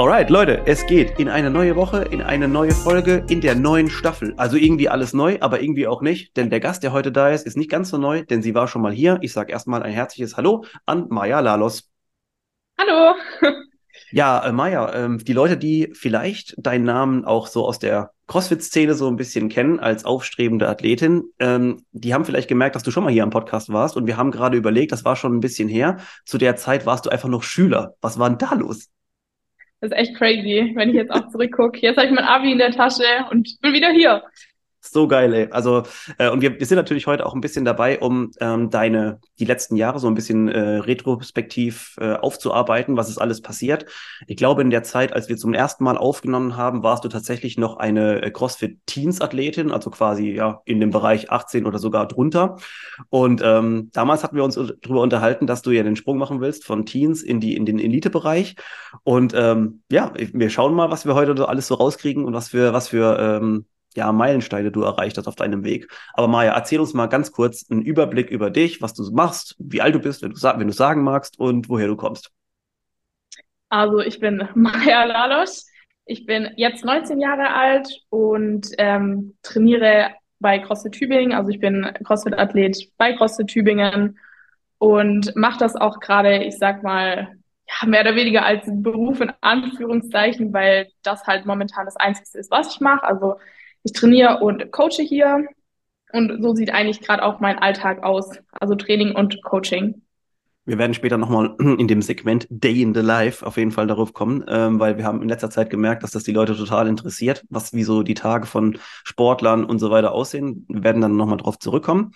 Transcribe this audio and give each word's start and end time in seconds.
Alright, 0.00 0.30
Leute, 0.30 0.62
es 0.64 0.86
geht 0.86 1.18
in 1.18 1.28
eine 1.28 1.50
neue 1.50 1.76
Woche, 1.76 2.04
in 2.04 2.22
eine 2.22 2.48
neue 2.48 2.70
Folge, 2.70 3.22
in 3.28 3.42
der 3.42 3.54
neuen 3.54 3.90
Staffel. 3.90 4.32
Also 4.38 4.56
irgendwie 4.56 4.88
alles 4.88 5.12
neu, 5.12 5.36
aber 5.42 5.60
irgendwie 5.60 5.86
auch 5.86 6.00
nicht, 6.00 6.38
denn 6.38 6.48
der 6.48 6.58
Gast, 6.58 6.82
der 6.82 6.92
heute 6.92 7.12
da 7.12 7.28
ist, 7.28 7.46
ist 7.46 7.58
nicht 7.58 7.70
ganz 7.70 7.90
so 7.90 7.98
neu, 7.98 8.24
denn 8.24 8.40
sie 8.40 8.54
war 8.54 8.66
schon 8.66 8.80
mal 8.80 8.92
hier. 8.92 9.18
Ich 9.20 9.34
sage 9.34 9.52
erstmal 9.52 9.82
ein 9.82 9.92
herzliches 9.92 10.38
Hallo 10.38 10.64
an 10.86 11.08
Maja 11.10 11.40
Lalos. 11.40 11.90
Hallo. 12.78 13.14
Ja, 14.12 14.44
äh, 14.44 14.50
Maja, 14.50 14.92
ähm, 14.92 15.18
die 15.18 15.32
Leute, 15.34 15.56
die 15.56 15.90
vielleicht 15.92 16.54
deinen 16.56 16.84
Namen 16.84 17.24
auch 17.24 17.46
so 17.46 17.64
aus 17.64 17.78
der 17.78 18.10
CrossFit-Szene 18.26 18.94
so 18.94 19.06
ein 19.06 19.14
bisschen 19.14 19.48
kennen 19.48 19.78
als 19.78 20.04
aufstrebende 20.04 20.68
Athletin, 20.68 21.24
ähm, 21.38 21.84
die 21.92 22.12
haben 22.12 22.24
vielleicht 22.24 22.48
gemerkt, 22.48 22.74
dass 22.74 22.82
du 22.82 22.90
schon 22.90 23.04
mal 23.04 23.12
hier 23.12 23.22
am 23.22 23.30
Podcast 23.30 23.68
warst 23.72 23.96
und 23.96 24.08
wir 24.08 24.16
haben 24.16 24.32
gerade 24.32 24.56
überlegt, 24.56 24.90
das 24.90 25.04
war 25.04 25.14
schon 25.14 25.36
ein 25.36 25.40
bisschen 25.40 25.68
her. 25.68 25.98
Zu 26.24 26.38
der 26.38 26.56
Zeit 26.56 26.86
warst 26.86 27.06
du 27.06 27.10
einfach 27.10 27.28
noch 27.28 27.44
Schüler. 27.44 27.94
Was 28.00 28.18
war 28.18 28.28
denn 28.28 28.38
da 28.38 28.54
los? 28.54 28.88
Das 29.80 29.90
ist 29.90 29.96
echt 29.96 30.16
crazy, 30.16 30.72
wenn 30.74 30.90
ich 30.90 30.96
jetzt 30.96 31.10
auch 31.10 31.28
zurückgucke. 31.28 31.80
Jetzt 31.80 31.96
habe 31.96 32.06
ich 32.06 32.12
mein 32.12 32.24
Abi 32.24 32.52
in 32.52 32.58
der 32.58 32.72
Tasche 32.72 33.04
und 33.30 33.60
bin 33.60 33.72
wieder 33.72 33.90
hier. 33.90 34.22
So 34.82 35.06
geil, 35.06 35.34
ey. 35.34 35.48
Also, 35.50 35.82
äh, 36.16 36.30
und 36.30 36.40
wir, 36.40 36.58
wir 36.58 36.66
sind 36.66 36.76
natürlich 36.76 37.06
heute 37.06 37.26
auch 37.26 37.34
ein 37.34 37.42
bisschen 37.42 37.66
dabei, 37.66 38.00
um 38.00 38.30
ähm, 38.40 38.70
deine, 38.70 39.20
die 39.38 39.44
letzten 39.44 39.76
Jahre 39.76 39.98
so 39.98 40.06
ein 40.06 40.14
bisschen 40.14 40.48
äh, 40.48 40.78
retrospektiv 40.78 41.96
äh, 42.00 42.14
aufzuarbeiten, 42.14 42.96
was 42.96 43.10
ist 43.10 43.18
alles 43.18 43.42
passiert. 43.42 43.84
Ich 44.26 44.38
glaube, 44.38 44.62
in 44.62 44.70
der 44.70 44.82
Zeit, 44.82 45.12
als 45.12 45.28
wir 45.28 45.36
zum 45.36 45.52
ersten 45.52 45.84
Mal 45.84 45.98
aufgenommen 45.98 46.56
haben, 46.56 46.82
warst 46.82 47.04
du 47.04 47.08
tatsächlich 47.08 47.58
noch 47.58 47.76
eine 47.76 48.22
äh, 48.22 48.30
CrossFit-Teens-Athletin, 48.30 49.70
also 49.70 49.90
quasi 49.90 50.30
ja 50.30 50.62
in 50.64 50.80
dem 50.80 50.90
Bereich 50.90 51.30
18 51.30 51.66
oder 51.66 51.78
sogar 51.78 52.08
drunter. 52.08 52.56
Und 53.10 53.42
ähm, 53.44 53.90
damals 53.92 54.24
hatten 54.24 54.36
wir 54.36 54.44
uns 54.44 54.54
darüber 54.54 55.02
unterhalten, 55.02 55.46
dass 55.46 55.60
du 55.60 55.72
ja 55.72 55.82
den 55.82 55.96
Sprung 55.96 56.16
machen 56.16 56.40
willst 56.40 56.64
von 56.64 56.86
Teens 56.86 57.22
in 57.22 57.38
die 57.38 57.54
in 57.54 57.66
den 57.66 57.78
Elite-Bereich. 57.78 58.56
Und 59.02 59.34
ähm, 59.36 59.82
ja, 59.92 60.12
wir 60.16 60.48
schauen 60.48 60.72
mal, 60.72 60.90
was 60.90 61.04
wir 61.04 61.14
heute 61.14 61.48
alles 61.48 61.66
so 61.66 61.74
rauskriegen 61.74 62.24
und 62.24 62.32
was 62.32 62.48
für 62.48 62.72
was 62.72 62.88
für 62.88 63.18
ähm, 63.18 63.66
ja, 63.94 64.12
Meilensteine 64.12 64.70
du 64.70 64.82
erreicht 64.82 65.18
hast 65.18 65.26
auf 65.26 65.34
deinem 65.36 65.64
Weg. 65.64 65.88
Aber 66.14 66.28
Maja, 66.28 66.54
erzähl 66.54 66.80
uns 66.80 66.94
mal 66.94 67.06
ganz 67.06 67.32
kurz 67.32 67.70
einen 67.70 67.82
Überblick 67.82 68.30
über 68.30 68.50
dich, 68.50 68.80
was 68.82 68.94
du 68.94 69.02
machst, 69.12 69.56
wie 69.58 69.80
alt 69.80 69.94
du 69.94 70.00
bist, 70.00 70.22
wenn 70.22 70.30
du, 70.30 70.40
wenn 70.40 70.66
du 70.66 70.72
sagen 70.72 71.02
magst 71.02 71.38
und 71.38 71.68
woher 71.68 71.88
du 71.88 71.96
kommst. 71.96 72.30
Also 73.68 74.00
ich 74.00 74.20
bin 74.20 74.46
Maja 74.54 75.04
Lalos. 75.04 75.66
Ich 76.04 76.26
bin 76.26 76.50
jetzt 76.56 76.84
19 76.84 77.20
Jahre 77.20 77.54
alt 77.54 77.88
und 78.10 78.68
ähm, 78.78 79.36
trainiere 79.42 80.10
bei 80.40 80.58
CrossFit 80.58 80.92
Tübingen. 80.92 81.32
Also 81.32 81.50
ich 81.50 81.60
bin 81.60 81.86
CrossFit-Athlet 82.04 82.90
bei 82.96 83.12
CrossFit 83.12 83.46
Tübingen 83.46 84.18
und 84.78 85.36
mache 85.36 85.58
das 85.58 85.76
auch 85.76 86.00
gerade, 86.00 86.42
ich 86.42 86.58
sag 86.58 86.82
mal, 86.82 87.36
ja, 87.68 87.88
mehr 87.88 88.00
oder 88.00 88.16
weniger 88.16 88.44
als 88.44 88.64
Beruf 88.66 89.20
in 89.20 89.32
Anführungszeichen, 89.40 90.52
weil 90.52 90.88
das 91.02 91.26
halt 91.26 91.46
momentan 91.46 91.84
das 91.84 91.96
Einzige 91.96 92.38
ist, 92.38 92.50
was 92.50 92.74
ich 92.74 92.80
mache. 92.80 93.04
Also 93.04 93.36
ich 93.82 93.92
trainiere 93.92 94.38
und 94.38 94.70
coache 94.70 95.02
hier 95.02 95.46
und 96.12 96.42
so 96.42 96.54
sieht 96.54 96.72
eigentlich 96.72 97.00
gerade 97.00 97.24
auch 97.24 97.40
mein 97.40 97.58
Alltag 97.58 98.02
aus, 98.02 98.30
also 98.52 98.74
Training 98.74 99.14
und 99.14 99.42
Coaching. 99.42 100.02
Wir 100.66 100.76
werden 100.78 100.94
später 100.94 101.16
nochmal 101.16 101.56
in 101.78 101.88
dem 101.88 102.02
Segment 102.02 102.46
Day 102.50 102.82
in 102.82 102.94
the 102.94 103.00
Life 103.00 103.44
auf 103.44 103.56
jeden 103.56 103.70
Fall 103.70 103.86
darauf 103.86 104.12
kommen, 104.12 104.44
ähm, 104.46 104.78
weil 104.78 104.98
wir 104.98 105.04
haben 105.04 105.22
in 105.22 105.28
letzter 105.28 105.50
Zeit 105.50 105.70
gemerkt, 105.70 106.02
dass 106.02 106.10
das 106.10 106.22
die 106.22 106.32
Leute 106.32 106.54
total 106.54 106.86
interessiert, 106.86 107.44
was 107.48 107.72
wie 107.72 107.82
so 107.82 108.02
die 108.02 108.14
Tage 108.14 108.46
von 108.46 108.78
Sportlern 109.02 109.64
und 109.64 109.78
so 109.78 109.90
weiter 109.90 110.12
aussehen. 110.12 110.66
Wir 110.68 110.84
werden 110.84 111.00
dann 111.00 111.16
nochmal 111.16 111.38
drauf 111.38 111.58
zurückkommen. 111.58 112.12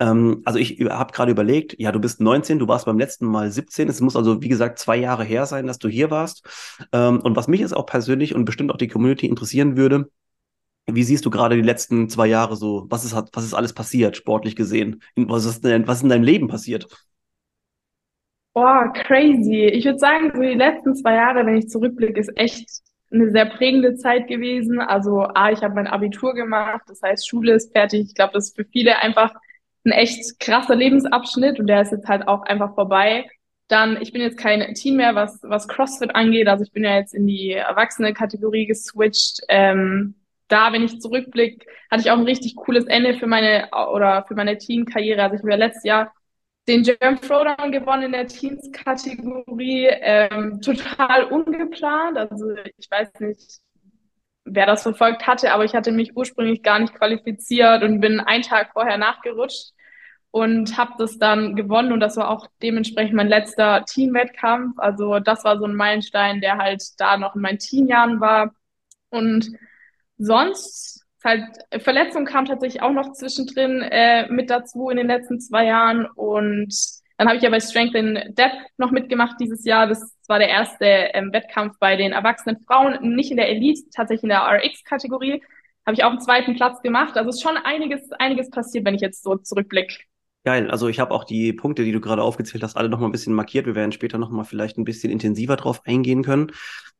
Ähm, 0.00 0.42
also 0.44 0.58
ich 0.58 0.80
habe 0.80 1.12
gerade 1.12 1.30
überlegt, 1.30 1.76
ja, 1.78 1.92
du 1.92 2.00
bist 2.00 2.20
19, 2.20 2.58
du 2.58 2.68
warst 2.68 2.86
beim 2.86 2.98
letzten 2.98 3.26
Mal 3.26 3.50
17. 3.50 3.88
Es 3.88 4.00
muss 4.00 4.16
also, 4.16 4.42
wie 4.42 4.48
gesagt, 4.48 4.78
zwei 4.78 4.96
Jahre 4.96 5.24
her 5.24 5.46
sein, 5.46 5.66
dass 5.66 5.78
du 5.78 5.88
hier 5.88 6.10
warst. 6.10 6.46
Ähm, 6.92 7.20
und 7.20 7.36
was 7.36 7.48
mich 7.48 7.60
jetzt 7.60 7.76
auch 7.76 7.86
persönlich 7.86 8.34
und 8.34 8.44
bestimmt 8.44 8.72
auch 8.72 8.76
die 8.76 8.88
Community 8.88 9.26
interessieren 9.26 9.76
würde, 9.76 10.10
wie 10.86 11.02
siehst 11.02 11.24
du 11.24 11.30
gerade 11.30 11.56
die 11.56 11.62
letzten 11.62 12.08
zwei 12.08 12.26
Jahre 12.26 12.56
so? 12.56 12.86
Was 12.90 13.04
ist, 13.04 13.14
was 13.14 13.44
ist 13.44 13.54
alles 13.54 13.72
passiert, 13.72 14.16
sportlich 14.16 14.56
gesehen? 14.56 15.02
Was 15.16 15.44
ist, 15.44 15.64
denn, 15.64 15.86
was 15.86 16.02
in 16.02 16.08
deinem 16.08 16.24
Leben 16.24 16.48
passiert? 16.48 16.88
Boah, 18.52 18.92
crazy. 18.92 19.64
Ich 19.66 19.84
würde 19.84 19.98
sagen, 19.98 20.30
so 20.34 20.40
die 20.40 20.54
letzten 20.54 20.94
zwei 20.94 21.14
Jahre, 21.14 21.44
wenn 21.44 21.56
ich 21.56 21.68
zurückblicke, 21.68 22.20
ist 22.20 22.36
echt 22.36 22.68
eine 23.10 23.30
sehr 23.30 23.46
prägende 23.46 23.96
Zeit 23.96 24.28
gewesen. 24.28 24.80
Also, 24.80 25.22
A, 25.22 25.50
ich 25.50 25.62
habe 25.62 25.74
mein 25.74 25.86
Abitur 25.86 26.34
gemacht, 26.34 26.82
das 26.86 27.02
heißt, 27.02 27.28
Schule 27.28 27.54
ist 27.54 27.72
fertig. 27.72 28.06
Ich 28.08 28.14
glaube, 28.14 28.32
das 28.34 28.48
ist 28.48 28.56
für 28.56 28.64
viele 28.64 28.98
einfach 29.02 29.34
ein 29.84 29.92
echt 29.92 30.38
krasser 30.40 30.76
Lebensabschnitt 30.76 31.58
und 31.58 31.66
der 31.66 31.82
ist 31.82 31.92
jetzt 31.92 32.08
halt 32.08 32.28
auch 32.28 32.42
einfach 32.42 32.74
vorbei. 32.74 33.28
Dann, 33.68 34.00
ich 34.00 34.12
bin 34.12 34.22
jetzt 34.22 34.38
kein 34.38 34.74
Team 34.74 34.96
mehr, 34.96 35.14
was, 35.14 35.40
was 35.42 35.68
CrossFit 35.68 36.14
angeht. 36.14 36.48
Also 36.48 36.64
ich 36.64 36.72
bin 36.72 36.84
ja 36.84 36.96
jetzt 36.96 37.14
in 37.14 37.26
die 37.26 37.52
Erwachsene-Kategorie 37.52 38.66
geswitcht. 38.66 39.40
Ähm, 39.48 40.14
da, 40.54 40.72
wenn 40.72 40.84
ich 40.84 41.00
zurückblicke, 41.00 41.66
hatte 41.90 42.02
ich 42.02 42.10
auch 42.10 42.18
ein 42.18 42.24
richtig 42.24 42.54
cooles 42.54 42.84
Ende 42.86 43.14
für 43.14 43.26
meine 43.26 43.68
oder 43.92 44.24
für 44.28 44.34
meine 44.34 44.56
Teamkarriere. 44.56 45.22
Also 45.22 45.34
ich 45.34 45.42
habe 45.42 45.50
ja 45.50 45.56
letztes 45.56 45.84
Jahr 45.84 46.14
den 46.68 46.84
German 46.84 47.20
Throwdown 47.20 47.72
gewonnen 47.72 48.04
in 48.04 48.12
der 48.12 48.28
Teams-Kategorie. 48.28 49.88
Ähm, 49.90 50.60
total 50.60 51.24
ungeplant. 51.24 52.16
Also 52.16 52.54
ich 52.78 52.88
weiß 52.90 53.08
nicht, 53.18 53.58
wer 54.44 54.66
das 54.66 54.82
verfolgt 54.82 55.26
hatte, 55.26 55.52
aber 55.52 55.64
ich 55.64 55.74
hatte 55.74 55.90
mich 55.90 56.16
ursprünglich 56.16 56.62
gar 56.62 56.78
nicht 56.78 56.94
qualifiziert 56.94 57.82
und 57.82 58.00
bin 58.00 58.20
einen 58.20 58.42
Tag 58.42 58.70
vorher 58.72 58.98
nachgerutscht 58.98 59.72
und 60.30 60.76
habe 60.76 60.92
das 60.98 61.18
dann 61.18 61.56
gewonnen 61.56 61.92
und 61.92 62.00
das 62.00 62.16
war 62.16 62.30
auch 62.30 62.46
dementsprechend 62.62 63.14
mein 63.14 63.28
letzter 63.28 63.84
Teamwettkampf. 63.84 64.78
Also 64.78 65.18
das 65.18 65.44
war 65.44 65.58
so 65.58 65.64
ein 65.64 65.74
Meilenstein, 65.74 66.40
der 66.40 66.58
halt 66.58 66.82
da 66.98 67.16
noch 67.16 67.34
in 67.34 67.42
meinen 67.42 67.58
Teamjahren 67.58 68.20
war 68.20 68.54
und 69.10 69.48
sonst 70.18 71.04
halt 71.24 71.44
Verletzung 71.82 72.26
kam 72.26 72.44
tatsächlich 72.44 72.82
auch 72.82 72.92
noch 72.92 73.12
zwischendrin 73.12 73.80
äh, 73.80 74.30
mit 74.30 74.50
dazu 74.50 74.90
in 74.90 74.98
den 74.98 75.06
letzten 75.06 75.40
zwei 75.40 75.64
Jahren 75.64 76.06
und 76.06 76.74
dann 77.16 77.28
habe 77.28 77.36
ich 77.36 77.42
ja 77.42 77.50
bei 77.50 77.60
Strength 77.60 77.94
in 77.94 78.34
Depth 78.34 78.56
noch 78.76 78.90
mitgemacht 78.90 79.36
dieses 79.38 79.64
Jahr. 79.64 79.86
Das 79.86 80.16
war 80.26 80.38
der 80.38 80.48
erste 80.48 80.84
ähm, 80.84 81.32
Wettkampf 81.32 81.76
bei 81.78 81.96
den 81.96 82.12
erwachsenen 82.12 82.58
Frauen, 82.66 83.14
nicht 83.14 83.30
in 83.30 83.36
der 83.36 83.48
Elite, 83.48 83.82
tatsächlich 83.94 84.24
in 84.24 84.30
der 84.30 84.42
RX-Kategorie. 84.42 85.42
Habe 85.86 85.94
ich 85.94 86.02
auch 86.02 86.10
einen 86.10 86.20
zweiten 86.20 86.56
Platz 86.56 86.82
gemacht. 86.82 87.16
Also 87.16 87.30
ist 87.30 87.42
schon 87.42 87.56
einiges, 87.56 88.10
einiges 88.18 88.50
passiert, 88.50 88.84
wenn 88.84 88.94
ich 88.94 89.00
jetzt 89.00 89.22
so 89.22 89.36
zurückblicke. 89.36 89.96
Geil, 90.44 90.70
also 90.70 90.88
ich 90.88 90.98
habe 90.98 91.14
auch 91.14 91.24
die 91.24 91.52
Punkte, 91.52 91.84
die 91.84 91.92
du 91.92 92.00
gerade 92.00 92.22
aufgezählt 92.22 92.62
hast, 92.62 92.76
alle 92.76 92.88
nochmal 92.88 93.08
ein 93.08 93.12
bisschen 93.12 93.32
markiert. 93.32 93.66
Wir 93.66 93.74
werden 93.74 93.92
später 93.92 94.18
nochmal 94.18 94.44
vielleicht 94.44 94.76
ein 94.76 94.84
bisschen 94.84 95.10
intensiver 95.10 95.56
drauf 95.56 95.82
eingehen 95.86 96.22
können. 96.22 96.52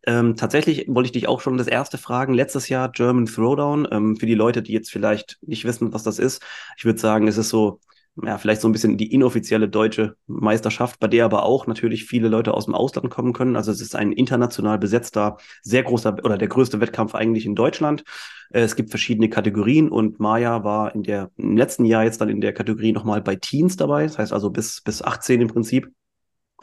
Ähm, 0.06 0.36
tatsächlich 0.36 0.86
wollte 0.88 1.06
ich 1.06 1.12
dich 1.12 1.28
auch 1.28 1.40
schon 1.40 1.56
das 1.56 1.66
erste 1.66 1.98
fragen. 1.98 2.34
Letztes 2.34 2.68
Jahr 2.68 2.90
German 2.90 3.26
Throwdown. 3.26 3.88
Ähm, 3.90 4.16
für 4.16 4.26
die 4.26 4.34
Leute, 4.34 4.62
die 4.62 4.72
jetzt 4.72 4.90
vielleicht 4.90 5.38
nicht 5.42 5.64
wissen, 5.64 5.92
was 5.92 6.02
das 6.02 6.18
ist, 6.18 6.42
ich 6.76 6.84
würde 6.84 6.98
sagen, 7.00 7.28
es 7.28 7.38
ist 7.38 7.48
so 7.48 7.80
ja, 8.22 8.38
vielleicht 8.38 8.60
so 8.60 8.68
ein 8.68 8.72
bisschen 8.72 8.96
die 8.96 9.12
inoffizielle 9.12 9.68
deutsche 9.68 10.16
Meisterschaft, 10.26 11.00
bei 11.00 11.08
der 11.08 11.24
aber 11.24 11.44
auch 11.44 11.66
natürlich 11.66 12.04
viele 12.04 12.28
Leute 12.28 12.54
aus 12.54 12.66
dem 12.66 12.74
Ausland 12.74 13.10
kommen 13.10 13.32
können. 13.32 13.56
Also 13.56 13.72
es 13.72 13.80
ist 13.80 13.96
ein 13.96 14.12
international 14.12 14.78
besetzter, 14.78 15.38
sehr 15.62 15.82
großer 15.82 16.16
oder 16.22 16.38
der 16.38 16.48
größte 16.48 16.80
Wettkampf 16.80 17.14
eigentlich 17.14 17.44
in 17.44 17.56
Deutschland. 17.56 18.04
Äh, 18.50 18.60
es 18.60 18.76
gibt 18.76 18.90
verschiedene 18.90 19.28
Kategorien 19.28 19.88
und 19.88 20.20
Maya 20.20 20.62
war 20.62 20.94
in 20.94 21.02
der, 21.02 21.30
im 21.36 21.56
letzten 21.56 21.84
Jahr 21.84 22.04
jetzt 22.04 22.20
dann 22.20 22.28
in 22.28 22.40
der 22.40 22.52
Kategorie 22.52 22.92
nochmal 22.92 23.20
bei 23.20 23.36
Teens 23.36 23.76
dabei. 23.76 24.04
Das 24.04 24.18
heißt 24.18 24.32
also 24.32 24.50
bis, 24.50 24.80
bis 24.82 25.02
18 25.02 25.40
im 25.40 25.48
Prinzip. 25.48 25.90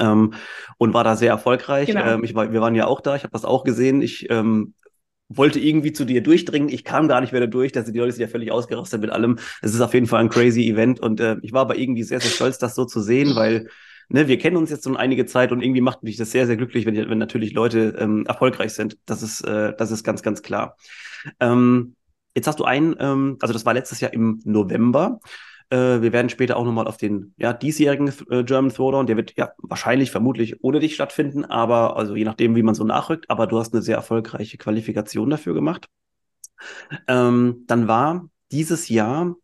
Ähm, 0.01 0.33
und 0.77 0.94
war 0.94 1.03
da 1.03 1.15
sehr 1.15 1.30
erfolgreich. 1.30 1.88
Genau. 1.88 2.06
Ähm, 2.06 2.24
ich 2.24 2.36
war, 2.36 2.51
wir 2.51 2.59
waren 2.59 2.75
ja 2.75 2.88
auch 2.88 3.00
da, 3.00 3.15
ich 3.15 3.24
habe 3.24 3.31
das 3.31 3.45
auch 3.45 3.63
gesehen. 3.63 4.01
Ich 4.01 4.30
ähm, 4.30 4.74
wollte 5.30 5.59
irgendwie 5.59 5.94
zu 5.94 6.06
dir 6.06 6.21
durchdringen. 6.21 6.69
Ich 6.69 6.83
kam 6.83 7.07
gar 7.07 7.21
nicht 7.21 7.31
mehr 7.31 7.42
da 7.42 7.48
durch. 7.48 7.71
dass 7.71 7.86
die 7.86 7.98
Leute 7.98 8.12
sind 8.12 8.21
ja 8.21 8.27
völlig 8.27 8.51
ausgerastet 8.51 9.01
mit 9.01 9.12
allem. 9.12 9.38
Es 9.62 9.74
ist 9.74 9.81
auf 9.81 9.94
jeden 9.94 10.07
Fall 10.07 10.21
ein 10.21 10.30
crazy 10.30 10.68
Event 10.69 11.00
und 11.00 11.19
äh, 11.19 11.38
ich 11.42 11.53
war 11.53 11.62
aber 11.62 11.77
irgendwie 11.77 12.03
sehr, 12.03 12.19
sehr 12.19 12.31
stolz, 12.31 12.57
das 12.57 12.75
so 12.75 12.86
zu 12.86 13.00
sehen, 13.01 13.36
weil 13.36 13.69
ne, 14.09 14.27
wir 14.27 14.38
kennen 14.38 14.57
uns 14.57 14.69
jetzt 14.69 14.83
schon 14.83 14.98
einige 14.98 15.25
Zeit 15.25 15.51
und 15.51 15.62
irgendwie 15.62 15.81
macht 15.81 16.04
mich 16.04 16.18
das 16.18 16.31
sehr, 16.31 16.47
sehr 16.47 16.57
glücklich, 16.57 16.86
wenn, 16.86 16.95
wenn 16.95 17.18
natürlich 17.18 17.54
Leute 17.54 17.95
ähm, 17.97 18.25
erfolgreich 18.27 18.74
sind. 18.74 18.97
Das 19.06 19.24
ist, 19.24 19.42
äh, 19.42 19.74
das 19.77 19.92
ist 19.92 20.04
ganz, 20.04 20.21
ganz 20.21 20.42
klar. 20.42 20.77
Ähm, 21.39 21.95
jetzt 22.36 22.47
hast 22.47 22.59
du 22.59 22.65
einen, 22.65 22.95
ähm, 23.00 23.38
also 23.42 23.54
das 23.54 23.65
war 23.65 23.74
letztes 23.74 24.00
Jahr 24.01 24.13
im 24.13 24.42
November. 24.44 25.19
Äh, 25.71 26.01
wir 26.01 26.12
werden 26.12 26.29
später 26.29 26.57
auch 26.57 26.65
nochmal 26.65 26.88
auf 26.88 26.97
den 26.97 27.33
ja, 27.38 27.53
diesjährigen 27.53 28.13
äh, 28.29 28.44
German 28.44 28.71
Throwdown, 28.71 29.07
der 29.07 29.15
wird 29.18 29.38
ja 29.38 29.53
wahrscheinlich, 29.57 30.12
vermutlich 30.12 30.63
ohne 30.63 30.79
dich 30.79 30.94
stattfinden, 30.94 31.45
aber 31.45 31.95
also 31.95 32.15
je 32.15 32.25
nachdem, 32.25 32.56
wie 32.56 32.63
man 32.63 32.75
so 32.75 32.83
nachrückt, 32.83 33.29
aber 33.29 33.47
du 33.47 33.57
hast 33.57 33.73
eine 33.73 33.81
sehr 33.81 33.95
erfolgreiche 33.95 34.57
Qualifikation 34.57 35.29
dafür 35.29 35.53
gemacht. 35.53 35.88
Ähm, 37.07 37.63
dann 37.68 37.88
war 37.88 38.29
dieses 38.51 38.89
Jahr 38.89 39.35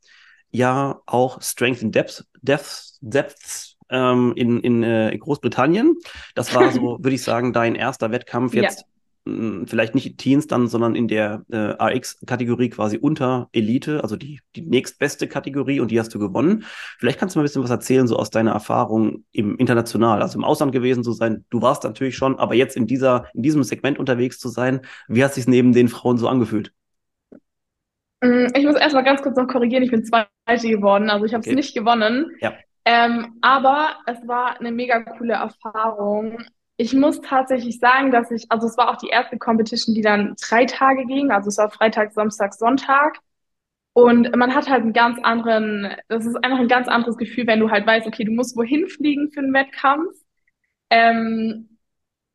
ja 0.52 1.02
auch 1.06 1.42
Strength 1.42 1.82
in 1.82 1.92
Depth, 1.92 2.26
Depth, 2.42 2.98
Depths 3.00 3.78
ähm, 3.90 4.34
in, 4.36 4.60
in, 4.60 4.84
äh, 4.84 5.12
in 5.12 5.20
Großbritannien. 5.20 5.96
Das 6.36 6.54
war 6.54 6.72
so, 6.72 6.98
würde 7.02 7.16
ich 7.16 7.24
sagen, 7.24 7.54
dein 7.54 7.76
erster 7.76 8.12
Wettkampf 8.12 8.54
jetzt. 8.54 8.82
Ja. 8.82 8.86
Vielleicht 9.66 9.96
nicht 9.96 10.18
Teens 10.18 10.48
dann, 10.48 10.68
sondern 10.68 10.96
in 10.96 11.08
der 11.08 11.44
äh, 11.50 11.76
RX-Kategorie 11.82 12.70
quasi 12.70 12.98
unter 12.98 13.50
Elite, 13.52 14.02
also 14.04 14.16
die, 14.16 14.40
die 14.56 14.62
nächstbeste 14.62 15.28
Kategorie 15.28 15.80
und 15.80 15.92
die 15.92 16.00
hast 16.00 16.14
du 16.14 16.20
gewonnen. 16.20 16.66
Vielleicht 16.98 17.20
kannst 17.20 17.36
du 17.36 17.40
mal 17.40 17.44
ein 17.44 17.46
bisschen 17.46 17.64
was 17.64 17.70
erzählen, 17.70 18.08
so 18.08 18.18
aus 18.18 18.30
deiner 18.30 18.52
Erfahrung 18.52 19.26
im 19.32 19.58
International, 19.58 20.22
also 20.22 20.38
im 20.38 20.44
Ausland 20.44 20.72
gewesen 20.72 21.04
zu 21.04 21.12
sein. 21.12 21.46
Du 21.50 21.62
warst 21.62 21.84
natürlich 21.84 22.16
schon, 22.16 22.38
aber 22.40 22.56
jetzt 22.56 22.78
in 22.78 22.88
dieser, 22.88 23.26
in 23.34 23.44
diesem 23.44 23.64
Segment 23.64 24.00
unterwegs 24.00 24.40
zu 24.40 24.50
sein, 24.50 24.82
wie 25.08 25.24
hat 25.24 25.34
sich 25.34 25.48
neben 25.48 25.74
den 25.74 25.88
Frauen 25.88 26.18
so 26.18 26.28
angefühlt? 26.28 26.72
Mm, 28.22 28.48
ich 28.56 28.66
muss 28.66 28.76
erstmal 28.76 29.04
ganz 29.04 29.22
kurz 29.22 29.38
noch 29.38 29.48
korrigieren, 29.48 29.84
ich 29.84 29.92
bin 29.92 30.04
Zweite 30.04 30.70
geworden, 30.70 31.10
also 31.10 31.26
ich 31.26 31.34
habe 31.34 31.42
es 31.42 31.48
okay. 31.48 31.56
nicht 31.56 31.76
gewonnen. 31.76 32.32
Ja. 32.42 32.54
Ähm, 32.86 33.38
aber 33.42 33.98
es 34.06 34.26
war 34.28 34.60
eine 34.60 34.72
mega 34.72 35.02
coole 35.02 35.34
Erfahrung. 35.34 36.38
Ich 36.78 36.94
muss 36.94 37.22
tatsächlich 37.22 37.80
sagen, 37.80 38.12
dass 38.12 38.30
ich, 38.32 38.52
also 38.52 38.68
es 38.68 38.78
war 38.78 38.92
auch 38.92 38.98
die 38.98 39.08
erste 39.08 39.38
Competition, 39.40 39.96
die 39.96 40.02
dann 40.02 40.36
drei 40.40 40.66
Tage 40.66 41.06
ging, 41.06 41.32
also 41.32 41.50
es 41.50 41.58
war 41.58 41.72
Freitag, 41.72 42.14
Samstag, 42.14 42.54
Sonntag. 42.54 43.18
Und 43.94 44.36
man 44.36 44.54
hat 44.56 44.70
halt 44.70 44.84
einen 44.84 44.94
ganz 44.94 45.20
anderen, 45.24 45.96
das 46.08 46.26
ist 46.26 46.36
einfach 46.44 46.60
ein 46.60 46.68
ganz 46.68 46.88
anderes 46.88 47.18
Gefühl, 47.18 47.48
wenn 47.48 47.60
du 47.60 47.72
halt 47.72 47.88
weißt, 47.88 48.06
okay, 48.08 48.24
du 48.26 48.32
musst 48.32 48.56
wohin 48.56 48.88
fliegen 48.88 49.32
für 49.32 49.40
einen 49.40 49.54
Wettkampf. 49.54 50.16
Ähm, 50.92 51.78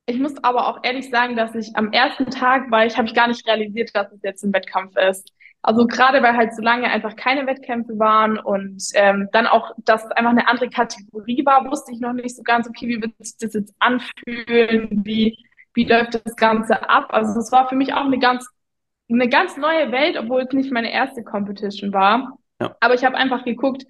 ich 0.06 0.18
muss 0.18 0.42
aber 0.44 0.68
auch 0.68 0.80
ehrlich 0.84 1.10
sagen, 1.10 1.36
dass 1.36 1.54
ich 1.54 1.76
am 1.76 1.92
ersten 1.92 2.26
Tag 2.30 2.70
war 2.70 2.86
ich, 2.86 2.96
habe 2.98 3.08
ich 3.08 3.14
gar 3.14 3.28
nicht 3.28 3.46
realisiert, 3.46 3.94
dass 3.94 4.12
es 4.12 4.22
jetzt 4.22 4.44
ein 4.44 4.52
Wettkampf 4.52 4.96
ist. 4.96 5.32
Also 5.62 5.86
gerade 5.86 6.22
weil 6.22 6.36
halt 6.36 6.54
so 6.54 6.62
lange 6.62 6.90
einfach 6.90 7.14
keine 7.14 7.46
Wettkämpfe 7.46 7.96
waren 7.98 8.36
und 8.36 8.82
ähm, 8.94 9.28
dann 9.32 9.46
auch, 9.46 9.70
dass 9.78 10.04
es 10.04 10.10
einfach 10.10 10.32
eine 10.32 10.48
andere 10.48 10.68
Kategorie 10.68 11.46
war, 11.46 11.70
wusste 11.70 11.92
ich 11.92 12.00
noch 12.00 12.12
nicht 12.12 12.34
so 12.34 12.42
ganz, 12.42 12.68
okay, 12.68 12.88
wie 12.88 13.00
wird 13.00 13.16
sich 13.18 13.36
das 13.38 13.54
jetzt 13.54 13.72
anfühlen, 13.78 15.02
wie, 15.04 15.38
wie 15.74 15.84
läuft 15.84 16.14
das 16.14 16.34
Ganze 16.34 16.88
ab. 16.88 17.08
Also 17.10 17.38
es 17.38 17.52
war 17.52 17.68
für 17.68 17.76
mich 17.76 17.94
auch 17.94 18.04
eine 18.04 18.18
ganz, 18.18 18.48
eine 19.08 19.28
ganz 19.28 19.56
neue 19.56 19.92
Welt, 19.92 20.16
obwohl 20.18 20.42
es 20.42 20.52
nicht 20.52 20.72
meine 20.72 20.92
erste 20.92 21.22
Competition 21.22 21.92
war. 21.92 22.38
Ja. 22.60 22.74
Aber 22.80 22.94
ich 22.94 23.04
habe 23.04 23.16
einfach 23.16 23.44
geguckt, 23.44 23.84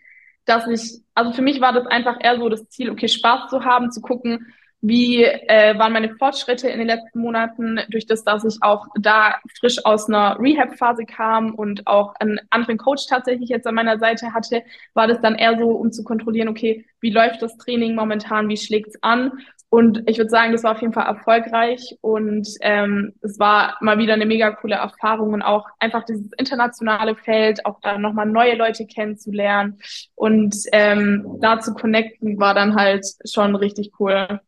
dass 0.44 0.66
ich, 0.66 1.00
also 1.14 1.32
für 1.32 1.42
mich 1.42 1.62
war 1.62 1.72
das 1.72 1.86
einfach 1.86 2.18
eher 2.20 2.36
so 2.36 2.50
das 2.50 2.68
Ziel, 2.68 2.90
okay, 2.90 3.08
Spaß 3.08 3.48
zu 3.48 3.64
haben, 3.64 3.90
zu 3.90 4.02
gucken, 4.02 4.52
wie 4.82 5.22
äh, 5.24 5.78
waren 5.78 5.92
meine 5.92 6.14
Fortschritte 6.16 6.68
in 6.68 6.78
den 6.78 6.88
letzten 6.88 7.20
Monaten, 7.20 7.80
durch 7.88 8.06
das, 8.06 8.24
dass 8.24 8.44
ich 8.44 8.58
auch 8.62 8.88
da 9.00 9.36
frisch 9.58 9.84
aus 9.84 10.08
einer 10.08 10.38
Rehab-Phase 10.40 11.04
kam 11.04 11.54
und 11.54 11.86
auch 11.86 12.14
einen 12.16 12.40
anderen 12.50 12.78
Coach 12.78 13.06
tatsächlich 13.06 13.48
jetzt 13.48 13.66
an 13.66 13.76
meiner 13.76 13.98
Seite 13.98 14.34
hatte, 14.34 14.64
war 14.92 15.06
das 15.06 15.20
dann 15.20 15.36
eher 15.36 15.56
so, 15.56 15.70
um 15.70 15.92
zu 15.92 16.02
kontrollieren, 16.02 16.48
okay, 16.48 16.84
wie 17.00 17.10
läuft 17.10 17.42
das 17.42 17.56
Training 17.56 17.94
momentan, 17.94 18.48
wie 18.48 18.56
schlägt's 18.56 19.00
an? 19.02 19.32
Und 19.70 20.02
ich 20.06 20.18
würde 20.18 20.28
sagen, 20.28 20.52
das 20.52 20.64
war 20.64 20.72
auf 20.72 20.82
jeden 20.82 20.92
Fall 20.92 21.06
erfolgreich 21.06 21.96
und 22.02 22.46
ähm, 22.60 23.14
es 23.22 23.38
war 23.38 23.78
mal 23.80 23.96
wieder 23.96 24.12
eine 24.12 24.26
mega 24.26 24.50
coole 24.50 24.74
Erfahrung 24.74 25.32
und 25.32 25.40
auch 25.40 25.66
einfach 25.78 26.04
dieses 26.04 26.30
internationale 26.36 27.14
Feld, 27.16 27.64
auch 27.64 27.80
da 27.80 27.96
nochmal 27.96 28.26
neue 28.26 28.54
Leute 28.56 28.84
kennenzulernen 28.84 29.78
und 30.14 30.54
ähm, 30.72 31.38
da 31.40 31.58
zu 31.60 31.72
connecten, 31.72 32.38
war 32.38 32.52
dann 32.52 32.74
halt 32.74 33.06
schon 33.24 33.54
richtig 33.56 33.92
cool. 33.98 34.40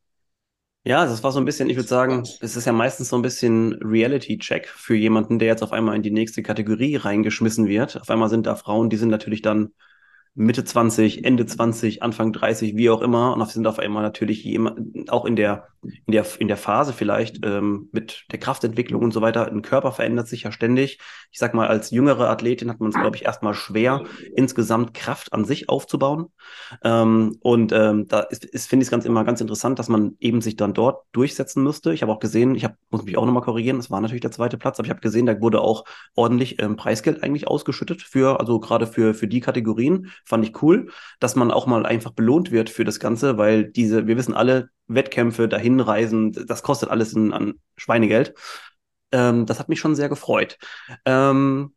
Ja, 0.86 1.06
das 1.06 1.22
war 1.22 1.32
so 1.32 1.38
ein 1.38 1.46
bisschen, 1.46 1.70
ich 1.70 1.76
würde 1.76 1.88
sagen, 1.88 2.20
es 2.40 2.56
ist 2.56 2.66
ja 2.66 2.72
meistens 2.72 3.08
so 3.08 3.16
ein 3.16 3.22
bisschen 3.22 3.72
Reality-Check 3.82 4.68
für 4.68 4.94
jemanden, 4.94 5.38
der 5.38 5.48
jetzt 5.48 5.62
auf 5.62 5.72
einmal 5.72 5.96
in 5.96 6.02
die 6.02 6.10
nächste 6.10 6.42
Kategorie 6.42 6.96
reingeschmissen 6.96 7.66
wird. 7.68 7.98
Auf 7.98 8.10
einmal 8.10 8.28
sind 8.28 8.46
da 8.46 8.54
Frauen, 8.54 8.90
die 8.90 8.98
sind 8.98 9.08
natürlich 9.08 9.40
dann 9.40 9.72
Mitte 10.36 10.64
20, 10.64 11.24
Ende 11.24 11.46
20, 11.46 12.02
Anfang 12.02 12.32
30, 12.32 12.76
wie 12.76 12.90
auch 12.90 13.02
immer. 13.02 13.34
Und 13.34 13.48
sind 13.48 13.66
auf 13.66 13.78
einmal 13.78 14.02
natürlich 14.02 14.58
auch 15.08 15.24
in 15.26 15.36
der, 15.36 15.68
in 15.82 16.12
der, 16.12 16.26
in 16.38 16.48
der 16.48 16.56
Phase 16.56 16.92
vielleicht 16.92 17.44
ähm, 17.44 17.88
mit 17.92 18.24
der 18.32 18.40
Kraftentwicklung 18.40 19.02
und 19.02 19.12
so 19.12 19.20
weiter. 19.20 19.46
Ein 19.46 19.62
Körper 19.62 19.92
verändert 19.92 20.26
sich 20.26 20.42
ja 20.42 20.50
ständig. 20.50 20.98
Ich 21.30 21.38
sag 21.38 21.54
mal, 21.54 21.68
als 21.68 21.90
jüngere 21.90 22.28
Athletin 22.28 22.68
hat 22.68 22.80
man 22.80 22.88
es, 22.88 22.96
glaube 22.96 23.16
ich, 23.16 23.24
erstmal 23.24 23.54
schwer, 23.54 24.02
insgesamt 24.34 24.92
Kraft 24.92 25.32
an 25.32 25.44
sich 25.44 25.68
aufzubauen. 25.68 26.26
Ähm, 26.82 27.36
und 27.40 27.72
ähm, 27.72 28.08
da 28.08 28.20
ist, 28.20 28.44
ist 28.44 28.68
finde 28.68 28.82
ich 28.82 28.88
es 28.88 28.90
ganz 28.90 29.04
immer 29.04 29.24
ganz 29.24 29.40
interessant, 29.40 29.78
dass 29.78 29.88
man 29.88 30.16
eben 30.18 30.40
sich 30.40 30.56
dann 30.56 30.74
dort 30.74 31.04
durchsetzen 31.12 31.62
müsste. 31.62 31.92
Ich 31.92 32.02
habe 32.02 32.12
auch 32.12 32.20
gesehen, 32.20 32.56
ich 32.56 32.64
hab, 32.64 32.76
muss 32.90 33.04
mich 33.04 33.16
auch 33.16 33.24
nochmal 33.24 33.42
korrigieren, 33.42 33.76
das 33.76 33.90
war 33.90 34.00
natürlich 34.00 34.22
der 34.22 34.32
zweite 34.32 34.58
Platz, 34.58 34.78
aber 34.78 34.86
ich 34.86 34.90
habe 34.90 35.00
gesehen, 35.00 35.26
da 35.26 35.40
wurde 35.40 35.60
auch 35.60 35.84
ordentlich 36.16 36.60
ähm, 36.60 36.76
Preisgeld 36.76 37.22
eigentlich 37.22 37.46
ausgeschüttet 37.46 38.02
für, 38.02 38.40
also 38.40 38.58
gerade 38.58 38.86
für, 38.86 39.14
für 39.14 39.28
die 39.28 39.40
Kategorien 39.40 40.10
fand 40.24 40.44
ich 40.44 40.62
cool, 40.62 40.90
dass 41.20 41.36
man 41.36 41.50
auch 41.50 41.66
mal 41.66 41.86
einfach 41.86 42.12
belohnt 42.12 42.50
wird 42.50 42.70
für 42.70 42.84
das 42.84 43.00
Ganze, 43.00 43.38
weil 43.38 43.64
diese, 43.64 44.06
wir 44.06 44.16
wissen 44.16 44.34
alle, 44.34 44.70
Wettkämpfe, 44.86 45.48
dahinreisen, 45.48 46.32
das 46.46 46.62
kostet 46.62 46.90
alles 46.90 47.14
ein, 47.14 47.32
an 47.32 47.54
Schweinegeld. 47.76 48.34
Ähm, 49.12 49.46
das 49.46 49.58
hat 49.58 49.68
mich 49.68 49.80
schon 49.80 49.94
sehr 49.94 50.08
gefreut. 50.08 50.58
Ähm, 51.06 51.74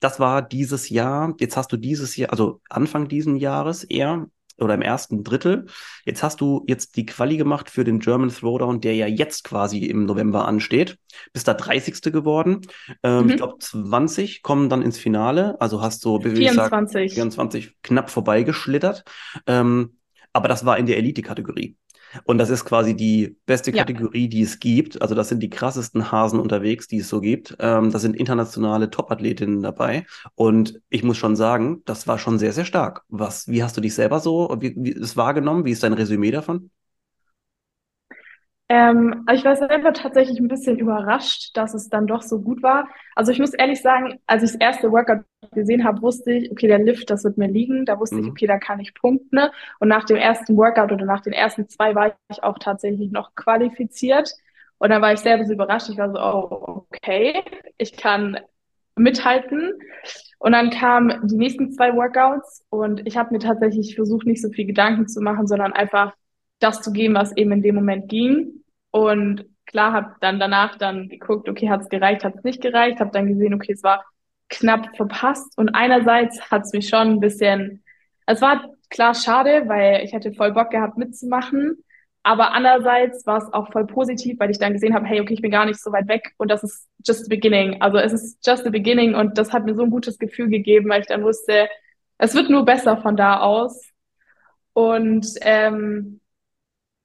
das 0.00 0.20
war 0.20 0.42
dieses 0.42 0.90
Jahr. 0.90 1.34
Jetzt 1.40 1.56
hast 1.56 1.72
du 1.72 1.76
dieses 1.76 2.16
Jahr, 2.16 2.30
also 2.30 2.60
Anfang 2.68 3.08
diesen 3.08 3.36
Jahres 3.36 3.84
eher, 3.84 4.26
oder 4.58 4.74
im 4.74 4.82
ersten 4.82 5.24
Drittel. 5.24 5.66
Jetzt 6.04 6.22
hast 6.22 6.40
du 6.40 6.64
jetzt 6.66 6.96
die 6.96 7.06
Quali 7.06 7.36
gemacht 7.36 7.70
für 7.70 7.84
den 7.84 8.00
German 8.00 8.30
Throwdown, 8.30 8.80
der 8.80 8.94
ja 8.94 9.06
jetzt 9.06 9.44
quasi 9.44 9.84
im 9.84 10.04
November 10.04 10.46
ansteht. 10.46 10.98
Bist 11.32 11.48
da 11.48 11.54
30. 11.54 12.12
geworden. 12.12 12.62
Ähm, 13.02 13.24
mhm. 13.24 13.30
Ich 13.30 13.36
glaube, 13.36 13.58
20 13.58 14.42
kommen 14.42 14.68
dann 14.68 14.82
ins 14.82 14.98
Finale. 14.98 15.60
Also 15.60 15.82
hast 15.82 16.04
du, 16.04 16.22
wie 16.24 16.34
24. 16.34 17.10
Sag, 17.10 17.14
24 17.14 17.76
knapp 17.82 18.10
vorbeigeschlittert. 18.10 19.04
Ähm, 19.46 19.98
aber 20.32 20.48
das 20.48 20.64
war 20.64 20.78
in 20.78 20.86
der 20.86 20.98
Elite-Kategorie. 20.98 21.76
Und 22.24 22.38
das 22.38 22.50
ist 22.50 22.64
quasi 22.64 22.94
die 22.94 23.36
beste 23.46 23.72
Kategorie, 23.72 24.22
ja. 24.24 24.28
die 24.28 24.42
es 24.42 24.58
gibt. 24.58 25.00
Also 25.02 25.14
das 25.14 25.28
sind 25.28 25.42
die 25.42 25.50
krassesten 25.50 26.10
Hasen 26.10 26.40
unterwegs, 26.40 26.86
die 26.88 26.98
es 26.98 27.08
so 27.08 27.20
gibt. 27.20 27.56
Ähm, 27.58 27.90
da 27.90 27.98
sind 27.98 28.16
internationale 28.16 28.90
Top-Athletinnen 28.90 29.62
dabei. 29.62 30.06
Und 30.34 30.80
ich 30.88 31.02
muss 31.02 31.16
schon 31.16 31.36
sagen, 31.36 31.82
das 31.84 32.06
war 32.06 32.18
schon 32.18 32.38
sehr, 32.38 32.52
sehr 32.52 32.64
stark. 32.64 33.04
Was, 33.08 33.48
wie 33.48 33.62
hast 33.62 33.76
du 33.76 33.80
dich 33.80 33.94
selber 33.94 34.20
so, 34.20 34.56
wie, 34.60 34.74
wie 34.76 34.92
es 34.92 35.16
wahrgenommen? 35.16 35.64
Wie 35.64 35.72
ist 35.72 35.82
dein 35.82 35.92
Resümee 35.92 36.30
davon? 36.30 36.70
Ähm, 38.70 39.26
ich 39.32 39.44
war 39.44 39.56
selber 39.56 39.94
tatsächlich 39.94 40.38
ein 40.38 40.48
bisschen 40.48 40.78
überrascht, 40.78 41.56
dass 41.56 41.72
es 41.72 41.88
dann 41.88 42.06
doch 42.06 42.20
so 42.20 42.40
gut 42.40 42.62
war. 42.62 42.88
Also 43.14 43.32
ich 43.32 43.38
muss 43.38 43.54
ehrlich 43.54 43.80
sagen, 43.80 44.20
als 44.26 44.42
ich 44.42 44.52
das 44.52 44.60
erste 44.60 44.92
Workout 44.92 45.24
gesehen 45.52 45.84
habe, 45.84 46.02
wusste 46.02 46.32
ich, 46.32 46.50
okay, 46.50 46.68
der 46.68 46.78
Lift, 46.78 47.08
das 47.08 47.24
wird 47.24 47.38
mir 47.38 47.48
liegen. 47.48 47.86
Da 47.86 47.98
wusste 47.98 48.16
mhm. 48.16 48.24
ich, 48.24 48.30
okay, 48.30 48.46
da 48.46 48.58
kann 48.58 48.80
ich 48.80 48.92
punkten. 48.92 49.40
Und 49.80 49.88
nach 49.88 50.04
dem 50.04 50.16
ersten 50.16 50.56
Workout 50.56 50.92
oder 50.92 51.06
nach 51.06 51.22
den 51.22 51.32
ersten 51.32 51.68
zwei 51.68 51.94
war 51.94 52.14
ich 52.28 52.42
auch 52.42 52.58
tatsächlich 52.58 53.10
noch 53.10 53.34
qualifiziert. 53.34 54.34
Und 54.76 54.90
dann 54.90 55.00
war 55.00 55.14
ich 55.14 55.20
selber 55.20 55.46
so 55.46 55.54
überrascht. 55.54 55.88
Ich 55.88 55.96
war 55.96 56.10
so, 56.10 56.18
oh, 56.18 56.86
okay, 56.90 57.42
ich 57.78 57.96
kann 57.96 58.38
mithalten. 58.96 59.72
Und 60.38 60.52
dann 60.52 60.70
kamen 60.70 61.26
die 61.26 61.36
nächsten 61.36 61.72
zwei 61.72 61.94
Workouts 61.94 62.64
und 62.70 63.06
ich 63.06 63.16
habe 63.16 63.32
mir 63.32 63.40
tatsächlich 63.40 63.96
versucht, 63.96 64.26
nicht 64.26 64.42
so 64.42 64.50
viel 64.50 64.66
Gedanken 64.66 65.08
zu 65.08 65.20
machen, 65.20 65.46
sondern 65.48 65.72
einfach 65.72 66.14
das 66.58 66.82
zu 66.82 66.92
geben, 66.92 67.14
was 67.14 67.36
eben 67.36 67.52
in 67.52 67.62
dem 67.62 67.74
Moment 67.74 68.08
ging. 68.08 68.64
Und 68.90 69.44
klar, 69.66 69.92
habe 69.92 70.14
dann 70.20 70.40
danach 70.40 70.76
dann 70.76 71.08
geguckt, 71.08 71.48
okay, 71.48 71.68
hat 71.68 71.82
es 71.82 71.88
gereicht, 71.88 72.24
hat 72.24 72.36
es 72.36 72.44
nicht 72.44 72.60
gereicht, 72.60 73.00
habe 73.00 73.10
dann 73.12 73.26
gesehen, 73.26 73.54
okay, 73.54 73.72
es 73.72 73.82
war 73.82 74.04
knapp 74.48 74.96
verpasst. 74.96 75.56
Und 75.56 75.70
einerseits 75.70 76.50
hat 76.50 76.62
es 76.62 76.72
mich 76.72 76.88
schon 76.88 77.08
ein 77.08 77.20
bisschen, 77.20 77.84
es 78.26 78.40
war 78.40 78.70
klar 78.90 79.14
schade, 79.14 79.64
weil 79.66 80.02
ich 80.04 80.12
hätte 80.12 80.32
voll 80.32 80.52
Bock 80.52 80.70
gehabt 80.70 80.96
mitzumachen. 80.98 81.84
Aber 82.22 82.52
andererseits 82.52 83.26
war 83.26 83.38
es 83.38 83.52
auch 83.52 83.72
voll 83.72 83.86
positiv, 83.86 84.38
weil 84.38 84.50
ich 84.50 84.58
dann 84.58 84.72
gesehen 84.72 84.94
habe, 84.94 85.06
hey, 85.06 85.20
okay, 85.20 85.34
ich 85.34 85.40
bin 85.40 85.50
gar 85.50 85.64
nicht 85.64 85.80
so 85.80 85.92
weit 85.92 86.08
weg 86.08 86.34
und 86.36 86.50
das 86.50 86.62
ist 86.62 86.86
just 87.06 87.24
the 87.24 87.28
beginning. 87.28 87.80
Also 87.80 87.98
es 87.98 88.12
ist 88.12 88.46
just 88.46 88.64
the 88.64 88.70
beginning 88.70 89.14
und 89.14 89.38
das 89.38 89.52
hat 89.52 89.64
mir 89.64 89.74
so 89.74 89.82
ein 89.82 89.90
gutes 89.90 90.18
Gefühl 90.18 90.48
gegeben, 90.48 90.90
weil 90.90 91.00
ich 91.00 91.06
dann 91.06 91.22
wusste, 91.22 91.68
es 92.18 92.34
wird 92.34 92.50
nur 92.50 92.64
besser 92.64 92.98
von 92.98 93.16
da 93.16 93.40
aus. 93.40 93.90
Und 94.72 95.26
ähm, 95.40 96.20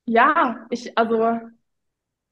ja, 0.06 0.66
ich, 0.70 0.98
also 0.98 1.40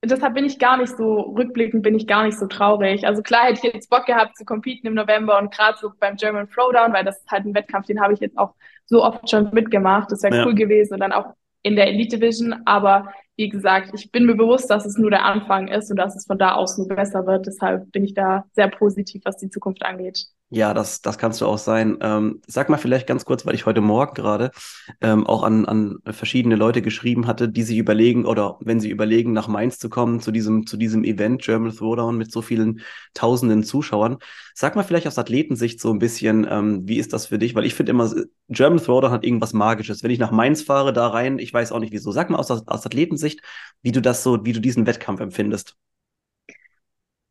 deshalb 0.03 0.33
bin 0.33 0.45
ich 0.45 0.59
gar 0.59 0.77
nicht 0.77 0.95
so, 0.97 1.21
rückblickend 1.21 1.83
bin 1.83 1.95
ich 1.95 2.07
gar 2.07 2.23
nicht 2.23 2.37
so 2.37 2.47
traurig. 2.47 3.05
Also 3.05 3.21
klar 3.21 3.45
hätte 3.45 3.59
ich 3.65 3.73
jetzt 3.73 3.89
Bock 3.89 4.05
gehabt 4.05 4.35
zu 4.37 4.45
competen 4.45 4.87
im 4.87 4.95
November 4.95 5.37
und 5.39 5.53
gerade 5.53 5.77
so 5.79 5.91
beim 5.99 6.15
German 6.15 6.49
Throwdown, 6.49 6.93
weil 6.93 7.05
das 7.05 7.19
ist 7.19 7.31
halt 7.31 7.45
ein 7.45 7.53
Wettkampf, 7.53 7.87
den 7.87 8.01
habe 8.01 8.13
ich 8.13 8.19
jetzt 8.19 8.37
auch 8.37 8.55
so 8.85 9.03
oft 9.03 9.29
schon 9.29 9.51
mitgemacht. 9.53 10.11
Das 10.11 10.23
wäre 10.23 10.37
ja. 10.37 10.45
cool 10.45 10.55
gewesen 10.55 10.95
und 10.95 10.99
dann 10.99 11.13
auch 11.13 11.33
in 11.63 11.75
der 11.75 11.87
Elite 11.87 12.17
Division. 12.17 12.61
Aber 12.65 13.13
wie 13.35 13.49
gesagt, 13.49 13.91
ich 13.93 14.11
bin 14.11 14.25
mir 14.25 14.35
bewusst, 14.35 14.69
dass 14.69 14.85
es 14.85 14.97
nur 14.97 15.11
der 15.11 15.25
Anfang 15.25 15.67
ist 15.67 15.89
und 15.91 15.97
dass 15.97 16.15
es 16.15 16.25
von 16.25 16.37
da 16.37 16.53
aus 16.53 16.77
nur 16.77 16.87
besser 16.87 17.25
wird. 17.25 17.45
Deshalb 17.45 17.91
bin 17.91 18.03
ich 18.03 18.13
da 18.13 18.45
sehr 18.53 18.67
positiv, 18.67 19.21
was 19.25 19.37
die 19.37 19.49
Zukunft 19.49 19.83
angeht. 19.83 20.25
Ja, 20.53 20.73
das, 20.73 21.01
das 21.01 21.17
kannst 21.17 21.39
du 21.39 21.45
auch 21.45 21.57
sein. 21.57 21.97
Ähm, 22.01 22.41
sag 22.45 22.67
mal 22.67 22.75
vielleicht 22.77 23.07
ganz 23.07 23.23
kurz, 23.23 23.45
weil 23.45 23.55
ich 23.55 23.65
heute 23.65 23.79
Morgen 23.79 24.13
gerade 24.13 24.51
ähm, 24.99 25.25
auch 25.25 25.43
an, 25.43 25.65
an 25.65 25.99
verschiedene 26.05 26.57
Leute 26.57 26.81
geschrieben 26.81 27.25
hatte, 27.25 27.47
die 27.47 27.63
sich 27.63 27.77
überlegen 27.77 28.25
oder 28.25 28.57
wenn 28.59 28.81
sie 28.81 28.89
überlegen, 28.89 29.31
nach 29.31 29.47
Mainz 29.47 29.79
zu 29.79 29.87
kommen, 29.89 30.19
zu 30.19 30.29
diesem, 30.31 30.67
zu 30.67 30.75
diesem 30.75 31.05
Event 31.05 31.41
German 31.41 31.71
Throwdown 31.71 32.17
mit 32.17 32.33
so 32.33 32.41
vielen 32.41 32.81
tausenden 33.13 33.63
Zuschauern. 33.63 34.17
Sag 34.53 34.75
mal 34.75 34.83
vielleicht 34.83 35.07
aus 35.07 35.17
Athletensicht 35.17 35.79
so 35.79 35.89
ein 35.89 35.99
bisschen, 35.99 36.45
ähm, 36.49 36.85
wie 36.85 36.97
ist 36.97 37.13
das 37.13 37.27
für 37.27 37.39
dich? 37.39 37.55
Weil 37.55 37.65
ich 37.65 37.73
finde 37.73 37.91
immer, 37.91 38.13
German 38.49 38.79
Throwdown 38.83 39.11
hat 39.11 39.23
irgendwas 39.23 39.53
Magisches. 39.53 40.03
Wenn 40.03 40.11
ich 40.11 40.19
nach 40.19 40.31
Mainz 40.31 40.61
fahre, 40.63 40.91
da 40.91 41.07
rein, 41.07 41.39
ich 41.39 41.53
weiß 41.53 41.71
auch 41.71 41.79
nicht 41.79 41.93
wieso. 41.93 42.11
Sag 42.11 42.29
mal 42.29 42.37
aus, 42.39 42.51
aus 42.51 42.85
Athletensicht, 42.85 43.39
wie 43.83 43.93
du 43.93 44.01
das 44.01 44.21
so, 44.21 44.43
wie 44.43 44.51
du 44.51 44.59
diesen 44.59 44.85
Wettkampf 44.85 45.21
empfindest. 45.21 45.77